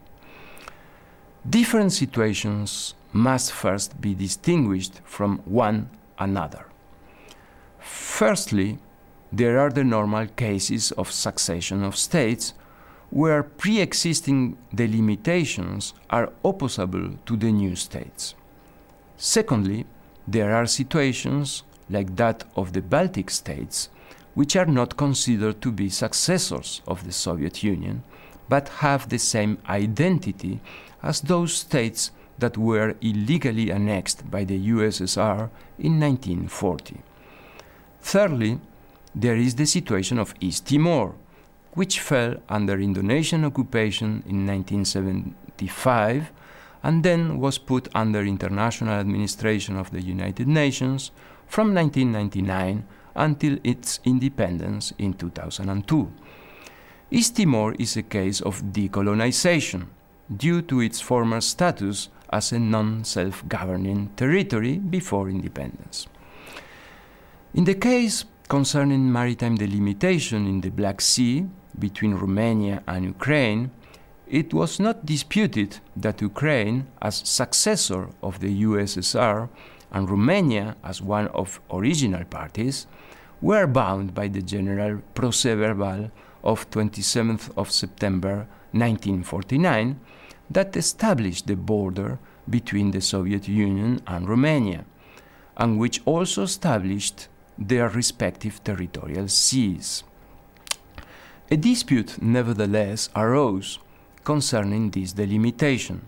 Different 1.46 1.92
situations 1.92 2.94
must 3.12 3.53
first 3.53 4.01
be 4.01 4.14
distinguished 4.14 5.01
from 5.05 5.38
one 5.44 5.90
another. 6.18 6.66
Firstly, 7.79 8.79
there 9.33 9.59
are 9.59 9.70
the 9.70 9.85
normal 9.85 10.27
cases 10.27 10.92
of 10.92 11.12
succession 11.12 11.85
of 11.85 11.96
states 11.96 12.55
where 13.11 13.42
pre 13.42 13.81
existing 13.81 14.57
delimitations 14.74 15.94
are 16.11 16.33
opposable 16.44 17.14
to 17.24 17.37
the 17.37 17.53
new 17.53 17.77
states. 17.77 18.35
Secondly, 19.16 19.87
there 20.27 20.55
are 20.55 20.66
situations 20.66 21.62
like 21.88 22.16
that 22.16 22.44
of 22.57 22.72
the 22.72 22.83
Baltic 22.83 23.31
states, 23.31 23.88
which 24.35 24.57
are 24.57 24.66
not 24.66 24.96
considered 24.96 25.62
to 25.62 25.72
be 25.72 25.88
successors 25.88 26.83
of 26.87 27.05
the 27.05 27.12
Soviet 27.12 27.62
Union, 27.62 28.03
but 28.48 28.68
have 28.81 29.09
the 29.09 29.18
same 29.18 29.59
identity 29.68 30.61
as 31.02 31.20
those 31.20 31.54
states 31.54 32.11
that 32.38 32.56
were 32.56 32.94
illegally 33.00 33.70
annexed 33.70 34.30
by 34.30 34.44
the 34.44 34.68
USSR 34.70 35.50
in 35.78 35.98
1940. 36.00 37.00
Thirdly, 38.00 38.61
there 39.14 39.37
is 39.37 39.56
the 39.56 39.66
situation 39.66 40.18
of 40.18 40.34
East 40.40 40.66
Timor, 40.66 41.14
which 41.72 42.00
fell 42.00 42.37
under 42.48 42.80
Indonesian 42.80 43.44
occupation 43.44 44.22
in 44.26 44.46
1975 44.46 46.30
and 46.82 47.02
then 47.02 47.38
was 47.38 47.58
put 47.58 47.88
under 47.94 48.20
international 48.20 48.94
administration 48.94 49.76
of 49.76 49.90
the 49.90 50.00
United 50.00 50.46
Nations 50.46 51.11
from 51.46 51.74
1999 51.74 52.87
until 53.16 53.58
its 53.64 53.98
independence 54.04 54.92
in 54.98 55.12
2002. 55.12 56.12
East 57.11 57.37
Timor 57.37 57.74
is 57.78 57.96
a 57.96 58.02
case 58.02 58.40
of 58.40 58.62
decolonization 58.62 59.88
due 60.34 60.62
to 60.62 60.80
its 60.80 61.00
former 61.00 61.40
status 61.40 62.08
as 62.30 62.52
a 62.52 62.58
non 62.58 63.04
self 63.04 63.46
governing 63.48 64.10
territory 64.16 64.78
before 64.78 65.28
independence. 65.28 66.06
In 67.54 67.64
the 67.64 67.74
case 67.74 68.24
concerning 68.48 69.10
maritime 69.12 69.56
delimitation 69.56 70.46
in 70.46 70.60
the 70.60 70.70
Black 70.70 71.00
Sea 71.00 71.46
between 71.78 72.14
Romania 72.14 72.82
and 72.86 73.04
Ukraine, 73.04 73.70
it 74.26 74.52
was 74.52 74.78
not 74.78 75.06
disputed 75.06 75.78
that 75.96 76.20
Ukraine, 76.20 76.86
as 77.00 77.16
successor 77.16 78.08
of 78.22 78.40
the 78.40 78.62
USSR, 78.62 79.48
and 79.90 80.10
Romania, 80.10 80.76
as 80.84 81.00
one 81.00 81.28
of 81.28 81.60
original 81.72 82.24
parties, 82.24 82.86
were 83.40 83.66
bound 83.66 84.14
by 84.14 84.28
the 84.28 84.42
General 84.42 85.00
Procès-Verbal 85.14 86.10
of 86.44 86.68
27th 86.70 87.50
of 87.56 87.70
September 87.70 88.46
1949 88.72 89.98
that 90.50 90.76
established 90.76 91.46
the 91.46 91.57
border 91.57 92.18
between 92.48 92.90
the 92.90 93.00
Soviet 93.00 93.48
Union 93.48 94.00
and 94.07 94.28
Romania, 94.28 94.85
and 95.57 95.78
which 95.78 96.00
also 96.04 96.42
established 96.42 97.28
their 97.59 97.88
respective 97.88 98.62
territorial 98.64 99.28
seas. 99.28 100.04
A 101.50 101.57
dispute, 101.57 102.20
nevertheless, 102.22 103.09
arose 103.16 103.78
concerning 104.24 104.90
this 104.90 105.12
delimitation. 105.12 106.02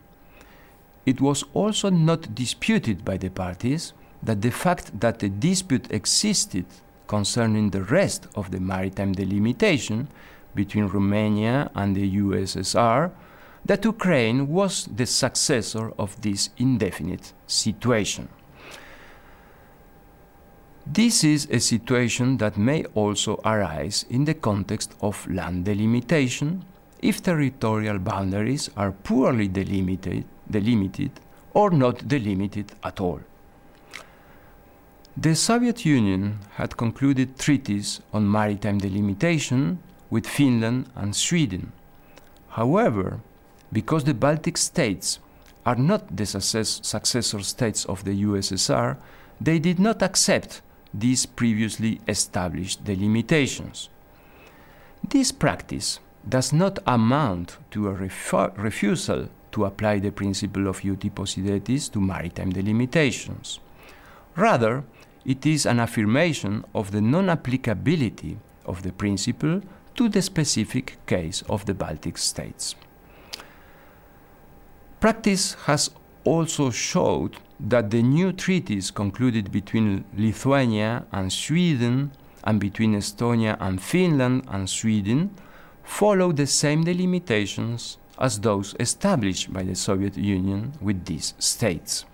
It 1.07 1.21
was 1.21 1.45
also 1.55 1.91
not 1.91 2.35
disputed 2.35 3.05
by 3.05 3.17
the 3.17 3.31
parties 3.31 3.95
that 4.23 4.43
the 4.43 4.51
fact 4.51 5.01
that 5.01 5.23
a 5.23 5.29
dispute 5.29 5.91
existed 5.91 6.67
concerning 7.07 7.71
the 7.71 7.83
rest 7.83 8.29
of 8.37 8.51
the 8.51 8.61
maritime 8.61 9.13
delimitation 9.13 10.09
between 10.55 10.87
Romania 10.87 11.71
and 11.75 11.95
the 11.95 12.17
USSR, 12.19 13.11
that 13.65 13.85
Ukraine 13.85 14.49
was 14.49 14.87
the 14.87 15.07
successor 15.07 15.93
of 15.99 16.21
this 16.21 16.51
indefinite 16.57 17.33
situation. 17.47 18.29
This 20.87 21.23
is 21.23 21.47
a 21.51 21.61
situation 21.61 22.39
that 22.39 22.57
may 22.57 22.85
also 22.95 23.39
arise 23.45 24.05
in 24.09 24.25
the 24.25 24.35
context 24.35 24.95
of 25.01 25.29
land 25.29 25.67
delimitation 25.67 26.65
if 27.01 27.23
territorial 27.23 27.99
boundaries 27.99 28.71
are 28.77 28.93
poorly 28.93 29.47
delimited, 29.47 30.25
delimited 30.51 31.13
or 31.55 31.71
not 31.71 32.09
delimited 32.09 32.73
at 32.83 33.01
all. 33.01 33.21
The 35.17 35.35
Soviet 35.35 35.85
Union 35.85 36.39
had 36.55 36.77
concluded 36.77 37.39
treaties 37.39 38.01
on 38.13 38.31
maritime 38.31 38.79
delimitation 38.79 39.79
with 40.11 40.27
Finland 40.27 40.87
and 40.95 41.15
Sweden. 41.15 41.73
However, 42.51 43.21
because 43.73 44.05
the 44.05 44.15
Baltic 44.15 44.59
states 44.59 45.21
are 45.65 45.77
not 45.77 46.17
the 46.17 46.27
success 46.27 46.81
successor 46.83 47.41
states 47.41 47.85
of 47.85 48.05
the 48.05 48.25
USSR, 48.25 48.97
they 49.41 49.59
did 49.59 49.79
not 49.79 50.03
accept 50.03 50.63
these 50.93 51.27
previously 51.27 52.01
established 52.09 52.85
delimitations. 52.85 53.89
This 55.09 55.33
practice 55.33 56.01
does 56.29 56.53
not 56.53 56.79
amount 56.87 57.59
to 57.71 57.89
a 57.89 58.11
refusal 58.57 59.29
to 59.53 59.65
apply 59.65 59.99
the 59.99 60.13
principle 60.13 60.69
of 60.69 60.85
uti 60.85 61.11
possidetis 61.11 61.91
to 61.93 62.01
maritime 62.01 62.53
delimitations. 62.53 63.61
Rather, 64.37 64.85
it 65.25 65.47
is 65.47 65.67
an 65.67 65.81
affirmation 65.81 66.65
of 66.75 66.91
the 66.91 67.01
non 67.01 67.29
applicability 67.29 68.39
of 68.67 68.83
the 68.83 68.93
principle 68.93 69.61
to 69.95 70.09
the 70.09 70.23
specific 70.23 70.99
case 71.07 71.43
of 71.49 71.67
the 71.67 71.75
Baltic 71.75 72.19
states. 72.19 72.75
Practice 75.01 75.55
has 75.65 75.91
also 76.25 76.71
showed 76.71 77.37
that 77.59 77.91
the 77.91 78.03
new 78.03 78.33
treaties 78.33 78.91
concluded 78.91 79.51
between 79.51 80.05
Lithuania 80.17 81.05
and 81.13 81.33
Sweden 81.33 82.13
and 82.45 82.61
between 82.61 82.95
Estonia 82.95 83.57
and 83.61 83.81
Finland 83.81 84.45
and 84.49 84.69
Sweden 84.69 85.31
follow 85.83 86.33
the 86.33 86.47
same 86.47 86.85
delimitations 86.85 87.99
as 88.19 88.41
those 88.41 88.75
established 88.79 89.53
by 89.53 89.63
the 89.63 89.75
Soviet 89.75 90.17
Union 90.17 90.73
with 90.81 91.05
these 91.07 91.35
states. 91.39 92.05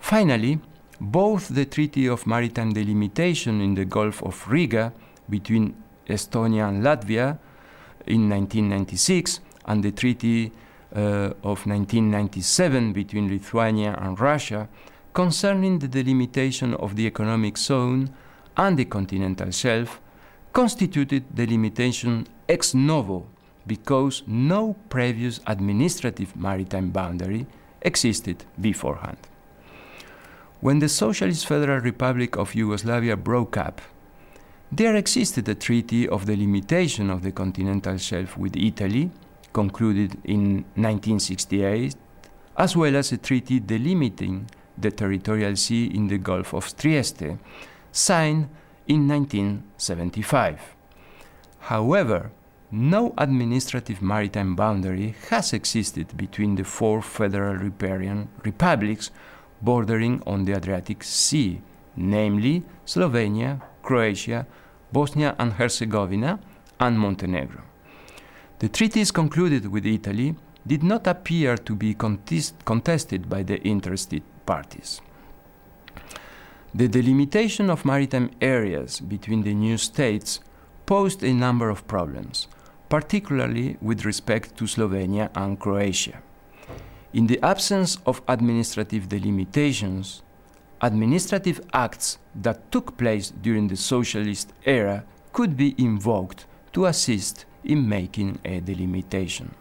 Finally, 0.00 0.58
both 1.00 1.48
the 1.48 1.64
Treaty 1.64 2.06
of 2.06 2.26
Maritime 2.26 2.72
Delimitation 2.72 3.60
in 3.60 3.74
the 3.74 3.84
Gulf 3.84 4.22
of 4.22 4.46
Riga 4.48 4.92
between 5.30 5.74
Estonia 6.08 6.68
and 6.68 6.82
Latvia 6.82 7.38
in 8.06 8.28
1996 8.28 9.40
and 9.66 9.82
the 9.82 9.92
Treaty 9.92 10.52
uh, 10.94 11.32
of 11.42 11.66
1997 11.66 12.92
between 12.92 13.28
Lithuania 13.28 13.96
and 14.00 14.18
Russia 14.20 14.68
concerning 15.14 15.78
the 15.78 15.88
delimitation 15.88 16.74
of 16.74 16.96
the 16.96 17.06
economic 17.06 17.56
zone 17.58 18.10
and 18.56 18.78
the 18.78 18.84
continental 18.84 19.50
shelf 19.50 20.00
constituted 20.52 21.24
the 21.34 21.46
delimitation 21.46 22.26
ex 22.48 22.74
novo 22.74 23.26
because 23.66 24.22
no 24.26 24.74
previous 24.88 25.40
administrative 25.46 26.36
maritime 26.36 26.90
boundary 26.90 27.46
existed 27.82 28.44
beforehand. 28.60 29.18
When 30.60 30.78
the 30.78 30.88
Socialist 30.88 31.46
Federal 31.46 31.80
Republic 31.80 32.36
of 32.36 32.54
Yugoslavia 32.54 33.16
broke 33.16 33.56
up, 33.56 33.80
there 34.74 34.96
existed 34.96 35.46
a 35.50 35.54
treaty 35.54 36.08
of 36.08 36.24
delimitation 36.24 37.10
of 37.10 37.22
the 37.22 37.30
continental 37.30 37.98
shelf 37.98 38.38
with 38.38 38.56
Italy, 38.56 39.10
concluded 39.52 40.16
in 40.24 40.64
1968, 40.76 41.94
as 42.56 42.74
well 42.74 42.96
as 42.96 43.12
a 43.12 43.18
treaty 43.18 43.60
delimiting 43.60 44.48
the 44.78 44.90
territorial 44.90 45.54
sea 45.56 45.88
in 45.94 46.08
the 46.08 46.16
Gulf 46.16 46.54
of 46.54 46.74
Trieste, 46.74 47.36
signed 47.92 48.48
in 48.88 49.06
1975. 49.06 50.74
However, 51.58 52.30
no 52.70 53.12
administrative 53.18 54.00
maritime 54.00 54.56
boundary 54.56 55.14
has 55.28 55.52
existed 55.52 56.16
between 56.16 56.54
the 56.54 56.64
four 56.64 57.02
federal 57.02 57.56
riparian 57.56 58.30
republics 58.42 59.10
bordering 59.60 60.22
on 60.26 60.46
the 60.46 60.56
Adriatic 60.56 61.04
Sea, 61.04 61.60
namely 61.94 62.64
Slovenia, 62.86 63.60
Croatia, 63.82 64.46
Bosnia 64.92 65.34
and 65.38 65.54
Herzegovina, 65.54 66.38
and 66.78 66.98
Montenegro. 66.98 67.62
The 68.58 68.68
treaties 68.68 69.10
concluded 69.10 69.66
with 69.66 69.86
Italy 69.86 70.34
did 70.66 70.82
not 70.82 71.06
appear 71.06 71.56
to 71.56 71.74
be 71.74 71.94
contest- 71.94 72.64
contested 72.64 73.28
by 73.28 73.42
the 73.42 73.60
interested 73.62 74.22
parties. 74.46 75.00
The 76.74 76.88
delimitation 76.88 77.70
of 77.70 77.84
maritime 77.84 78.30
areas 78.40 79.00
between 79.00 79.42
the 79.42 79.54
new 79.54 79.76
states 79.76 80.40
posed 80.86 81.22
a 81.22 81.32
number 81.32 81.68
of 81.68 81.86
problems, 81.86 82.48
particularly 82.88 83.76
with 83.80 84.04
respect 84.04 84.56
to 84.56 84.66
Slovenia 84.66 85.30
and 85.34 85.58
Croatia. 85.58 86.22
In 87.12 87.26
the 87.26 87.40
absence 87.42 87.98
of 88.06 88.22
administrative 88.26 89.08
delimitations, 89.08 90.22
administrative 90.82 91.60
acts 91.72 92.18
that 92.34 92.70
took 92.72 92.96
place 92.98 93.30
during 93.30 93.68
the 93.68 93.76
socialist 93.76 94.52
era 94.64 95.04
could 95.32 95.56
be 95.56 95.74
invoked 95.78 96.44
to 96.72 96.86
assist 96.86 97.44
in 97.64 97.88
making 97.88 98.38
a 98.44 98.60
delimitation. 98.60 99.54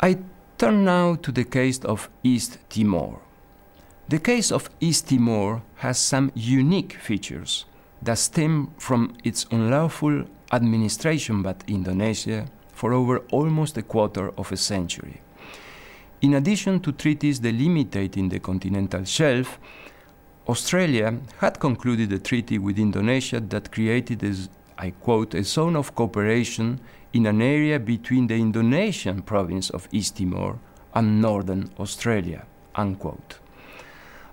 I 0.00 0.18
turn 0.58 0.84
now 0.84 1.14
to 1.16 1.32
the 1.32 1.44
case 1.44 1.78
of 1.78 2.10
East 2.22 2.58
Timor. 2.68 3.20
The 4.08 4.18
case 4.18 4.52
of 4.52 4.68
East 4.80 5.08
Timor 5.08 5.62
has 5.76 5.98
some 5.98 6.30
unique 6.34 6.92
features 6.92 7.64
that 8.02 8.18
stem 8.18 8.70
from 8.78 9.16
its 9.24 9.46
unlawful 9.50 10.26
administration 10.52 11.42
by 11.42 11.54
Indonesia 11.66 12.46
for 12.72 12.92
over 12.92 13.20
almost 13.32 13.78
a 13.78 13.82
quarter 13.82 14.30
of 14.36 14.52
a 14.52 14.58
century. 14.58 15.23
In 16.20 16.34
addition 16.34 16.80
to 16.80 16.92
treaties 16.92 17.40
delimiting 17.40 18.30
the 18.30 18.40
continental 18.40 19.04
shelf, 19.04 19.58
Australia 20.48 21.18
had 21.38 21.58
concluded 21.58 22.12
a 22.12 22.18
treaty 22.18 22.58
with 22.58 22.78
Indonesia 22.78 23.40
that 23.40 23.72
created, 23.72 24.22
a, 24.22 24.34
I 24.78 24.90
quote, 24.90 25.34
a 25.34 25.42
zone 25.42 25.76
of 25.76 25.94
cooperation 25.94 26.80
in 27.12 27.26
an 27.26 27.40
area 27.40 27.78
between 27.78 28.26
the 28.26 28.34
Indonesian 28.34 29.22
province 29.22 29.70
of 29.70 29.88
East 29.92 30.16
Timor 30.16 30.58
and 30.94 31.20
northern 31.20 31.70
Australia, 31.78 32.44
unquote. 32.74 33.38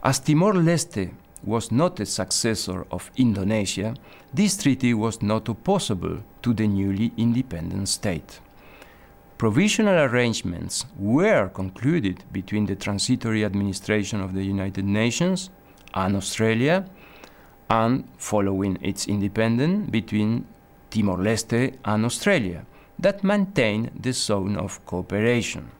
As 0.03 0.19
Timor 0.19 0.53
Leste 0.53 1.11
was 1.43 1.71
not 1.71 1.99
a 1.99 2.05
successor 2.05 2.85
of 2.91 3.11
Indonesia, 3.17 3.95
this 4.33 4.57
treaty 4.57 4.93
was 4.93 5.21
not 5.21 5.47
opposable 5.47 6.19
to 6.41 6.53
the 6.53 6.67
newly 6.67 7.11
independent 7.17 7.87
state. 7.89 8.39
Provisional 9.41 9.97
arrangements 9.97 10.85
were 10.99 11.49
concluded 11.49 12.23
between 12.31 12.67
the 12.67 12.75
transitory 12.75 13.43
administration 13.43 14.21
of 14.21 14.35
the 14.35 14.43
United 14.43 14.85
Nations 14.85 15.49
and 15.95 16.15
Australia, 16.15 16.85
and 17.67 18.07
following 18.19 18.77
its 18.83 19.07
independence 19.07 19.89
between 19.89 20.45
Timor 20.91 21.17
Leste 21.17 21.73
and 21.83 22.05
Australia, 22.05 22.67
that 22.99 23.23
maintain 23.23 23.89
the 23.99 24.13
zone 24.13 24.57
of 24.57 24.85
cooperation. 24.85 25.71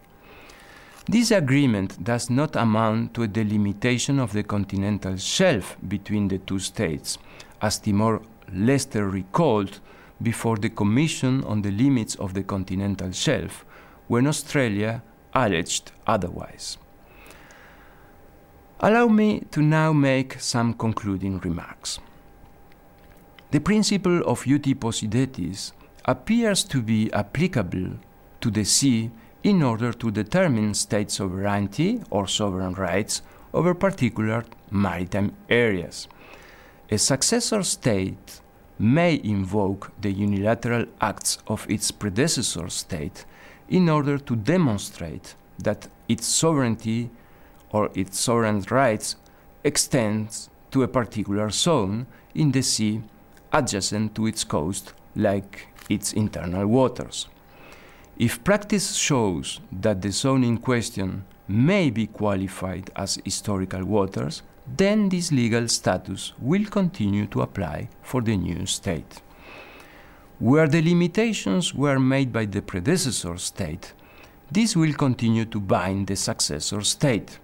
This 1.07 1.29
agreement 1.29 2.03
does 2.03 2.31
not 2.31 2.55
amount 2.55 3.13
to 3.13 3.21
a 3.21 3.27
delimitation 3.27 4.17
of 4.17 4.33
the 4.33 4.41
continental 4.41 5.17
shelf 5.17 5.77
between 5.87 6.29
the 6.29 6.39
two 6.39 6.57
states, 6.57 7.19
as 7.61 7.77
Timor 7.77 8.23
Leste 8.51 8.95
recalled 8.95 9.79
before 10.21 10.57
the 10.57 10.69
Commission 10.69 11.43
on 11.43 11.61
the 11.61 11.71
Limits 11.71 12.15
of 12.15 12.33
the 12.33 12.43
Continental 12.43 13.11
Shelf, 13.11 13.65
when 14.07 14.27
Australia 14.27 15.03
alleged 15.33 15.91
otherwise. 16.05 16.77
Allow 18.79 19.07
me 19.07 19.41
to 19.51 19.61
now 19.61 19.93
make 19.93 20.39
some 20.39 20.73
concluding 20.73 21.39
remarks. 21.39 21.99
The 23.51 23.59
principle 23.59 24.21
of 24.25 24.45
uti 24.47 24.73
possidetis 24.75 25.71
appears 26.05 26.63
to 26.65 26.81
be 26.81 27.11
applicable 27.13 27.99
to 28.41 28.51
the 28.51 28.63
sea 28.63 29.11
in 29.43 29.61
order 29.61 29.93
to 29.93 30.11
determine 30.11 30.73
state 30.73 31.11
sovereignty 31.11 32.01
or 32.09 32.27
sovereign 32.27 32.73
rights 32.73 33.21
over 33.53 33.73
particular 33.73 34.45
maritime 34.69 35.33
areas. 35.49 36.07
A 36.89 36.97
successor 36.97 37.63
state 37.63 38.40
may 38.81 39.21
invoke 39.23 39.91
the 40.01 40.11
unilateral 40.11 40.85
acts 40.99 41.37
of 41.47 41.69
its 41.69 41.91
predecessor 41.91 42.67
state 42.69 43.25
in 43.69 43.87
order 43.87 44.17
to 44.17 44.35
demonstrate 44.35 45.35
that 45.59 45.87
its 46.09 46.25
sovereignty 46.25 47.09
or 47.69 47.89
its 47.93 48.19
sovereign 48.19 48.63
rights 48.69 49.15
extends 49.63 50.49
to 50.71 50.83
a 50.83 50.87
particular 50.87 51.49
zone 51.49 52.07
in 52.33 52.51
the 52.51 52.61
sea 52.61 53.01
adjacent 53.53 54.15
to 54.15 54.25
its 54.25 54.43
coast, 54.43 54.93
like 55.15 55.67
its 55.89 56.13
internal 56.13 56.65
waters. 56.65 57.27
If 58.17 58.43
practice 58.43 58.95
shows 58.95 59.59
that 59.71 60.01
the 60.01 60.11
zone 60.11 60.43
in 60.43 60.57
question 60.57 61.25
may 61.47 61.89
be 61.89 62.07
qualified 62.07 62.89
as 62.95 63.19
historical 63.25 63.83
waters, 63.83 64.41
then 64.77 65.09
this 65.09 65.31
legal 65.31 65.67
status 65.67 66.33
will 66.39 66.65
continue 66.65 67.25
to 67.27 67.41
apply 67.41 67.89
for 68.01 68.21
the 68.21 68.37
new 68.37 68.65
state. 68.65 69.21
Where 70.39 70.67
the 70.67 70.81
limitations 70.81 71.73
were 71.73 71.99
made 71.99 72.31
by 72.33 72.45
the 72.45 72.61
predecessor 72.61 73.37
state, 73.37 73.93
this 74.51 74.75
will 74.75 74.93
continue 74.93 75.45
to 75.45 75.59
bind 75.59 76.07
the 76.07 76.15
successor 76.15 76.81
state. 76.81 77.39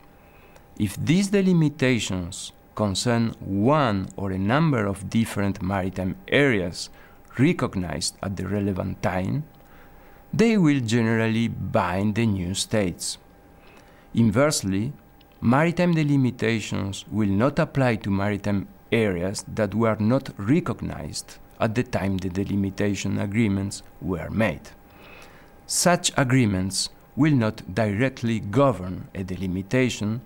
If 0.79 0.95
these 0.97 1.29
delimitations 1.29 2.51
concern 2.75 3.33
one 3.39 4.09
or 4.15 4.31
a 4.31 4.37
number 4.37 4.85
of 4.85 5.09
different 5.09 5.61
maritime 5.61 6.15
areas 6.27 6.89
recognized 7.37 8.15
at 8.21 8.35
the 8.35 8.47
relevant 8.47 9.01
time, 9.01 9.43
they 10.33 10.57
will 10.57 10.81
generally 10.81 11.47
bind 11.47 12.15
the 12.15 12.25
new 12.25 12.53
states. 12.53 13.17
Inversely, 14.13 14.93
maritime 15.41 15.93
delimitations 15.93 17.05
will 17.11 17.29
not 17.29 17.59
apply 17.59 17.95
to 17.97 18.09
maritime 18.09 18.67
areas 18.91 19.43
that 19.47 19.75
were 19.75 19.97
not 19.99 20.29
recognized 20.37 21.37
at 21.59 21.75
the 21.75 21.83
time 21.83 22.17
the 22.17 22.29
delimitation 22.29 23.19
agreements 23.19 23.83
were 24.01 24.29
made. 24.29 24.61
Such 25.65 26.11
agreements 26.17 26.89
will 27.15 27.33
not 27.33 27.73
directly 27.73 28.39
govern 28.39 29.09
a 29.13 29.23
delimitation, 29.23 30.21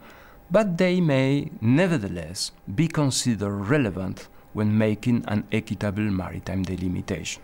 but 0.50 0.78
they 0.78 1.00
may 1.00 1.50
nevertheless 1.62 2.52
be 2.76 2.88
considered 2.88 3.50
relevant 3.50 4.28
when 4.54 4.78
making 4.78 5.24
an 5.28 5.45
equitable 5.52 6.04
maritime 6.12 6.63
delimitation. 6.63 7.41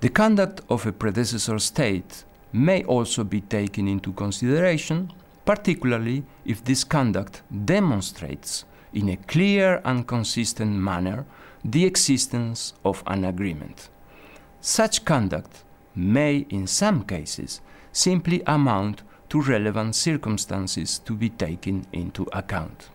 The 0.00 0.10
conduct 0.10 0.60
of 0.68 0.86
a 0.86 0.92
predecessor 0.92 1.58
state 1.58 2.24
may 2.52 2.84
also 2.84 3.24
be 3.24 3.40
taken 3.40 3.88
into 3.88 4.12
consideration, 4.12 5.10
particularly 5.44 6.24
if 6.44 6.64
this 6.64 6.84
conduct 6.84 7.42
demonstrates 7.64 8.64
in 8.92 9.08
a 9.08 9.16
clear 9.16 9.80
and 9.84 10.06
consistent 10.06 10.72
manner 10.72 11.26
the 11.64 11.84
existence 11.84 12.74
of 12.84 13.02
an 13.06 13.24
agreement. 13.24 13.88
Such 14.60 15.04
conduct 15.04 15.64
may, 15.94 16.46
in 16.48 16.66
some 16.66 17.04
cases, 17.04 17.60
simply 17.92 18.42
amount 18.46 19.02
to 19.28 19.40
relevant 19.40 19.94
circumstances 19.94 20.98
to 21.00 21.14
be 21.14 21.28
taken 21.28 21.86
into 21.92 22.26
account. 22.32 22.88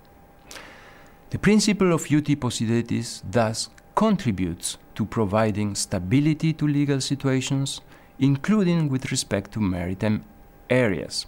The 1.31 1.39
principle 1.39 1.93
of 1.93 2.09
uti 2.09 2.35
possidetis 2.35 3.21
thus 3.29 3.69
contributes 3.95 4.77
to 4.95 5.05
providing 5.05 5.75
stability 5.75 6.53
to 6.53 6.67
legal 6.67 7.01
situations, 7.01 7.81
including 8.17 8.89
with 8.89 9.11
respect 9.11 9.51
to 9.51 9.59
maritime 9.59 10.23
areas, 10.69 11.25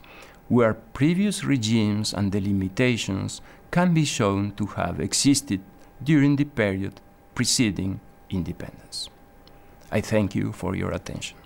where 0.51 0.73
previous 0.73 1.45
regimes 1.45 2.13
and 2.13 2.29
delimitations 2.29 3.39
can 3.71 3.93
be 3.93 4.03
shown 4.03 4.51
to 4.51 4.65
have 4.75 4.99
existed 4.99 5.61
during 6.03 6.35
the 6.35 6.43
period 6.43 6.99
preceding 7.33 8.01
independence. 8.29 9.07
I 9.89 10.01
thank 10.01 10.35
you 10.35 10.51
for 10.51 10.75
your 10.75 10.91
attention. 10.91 11.37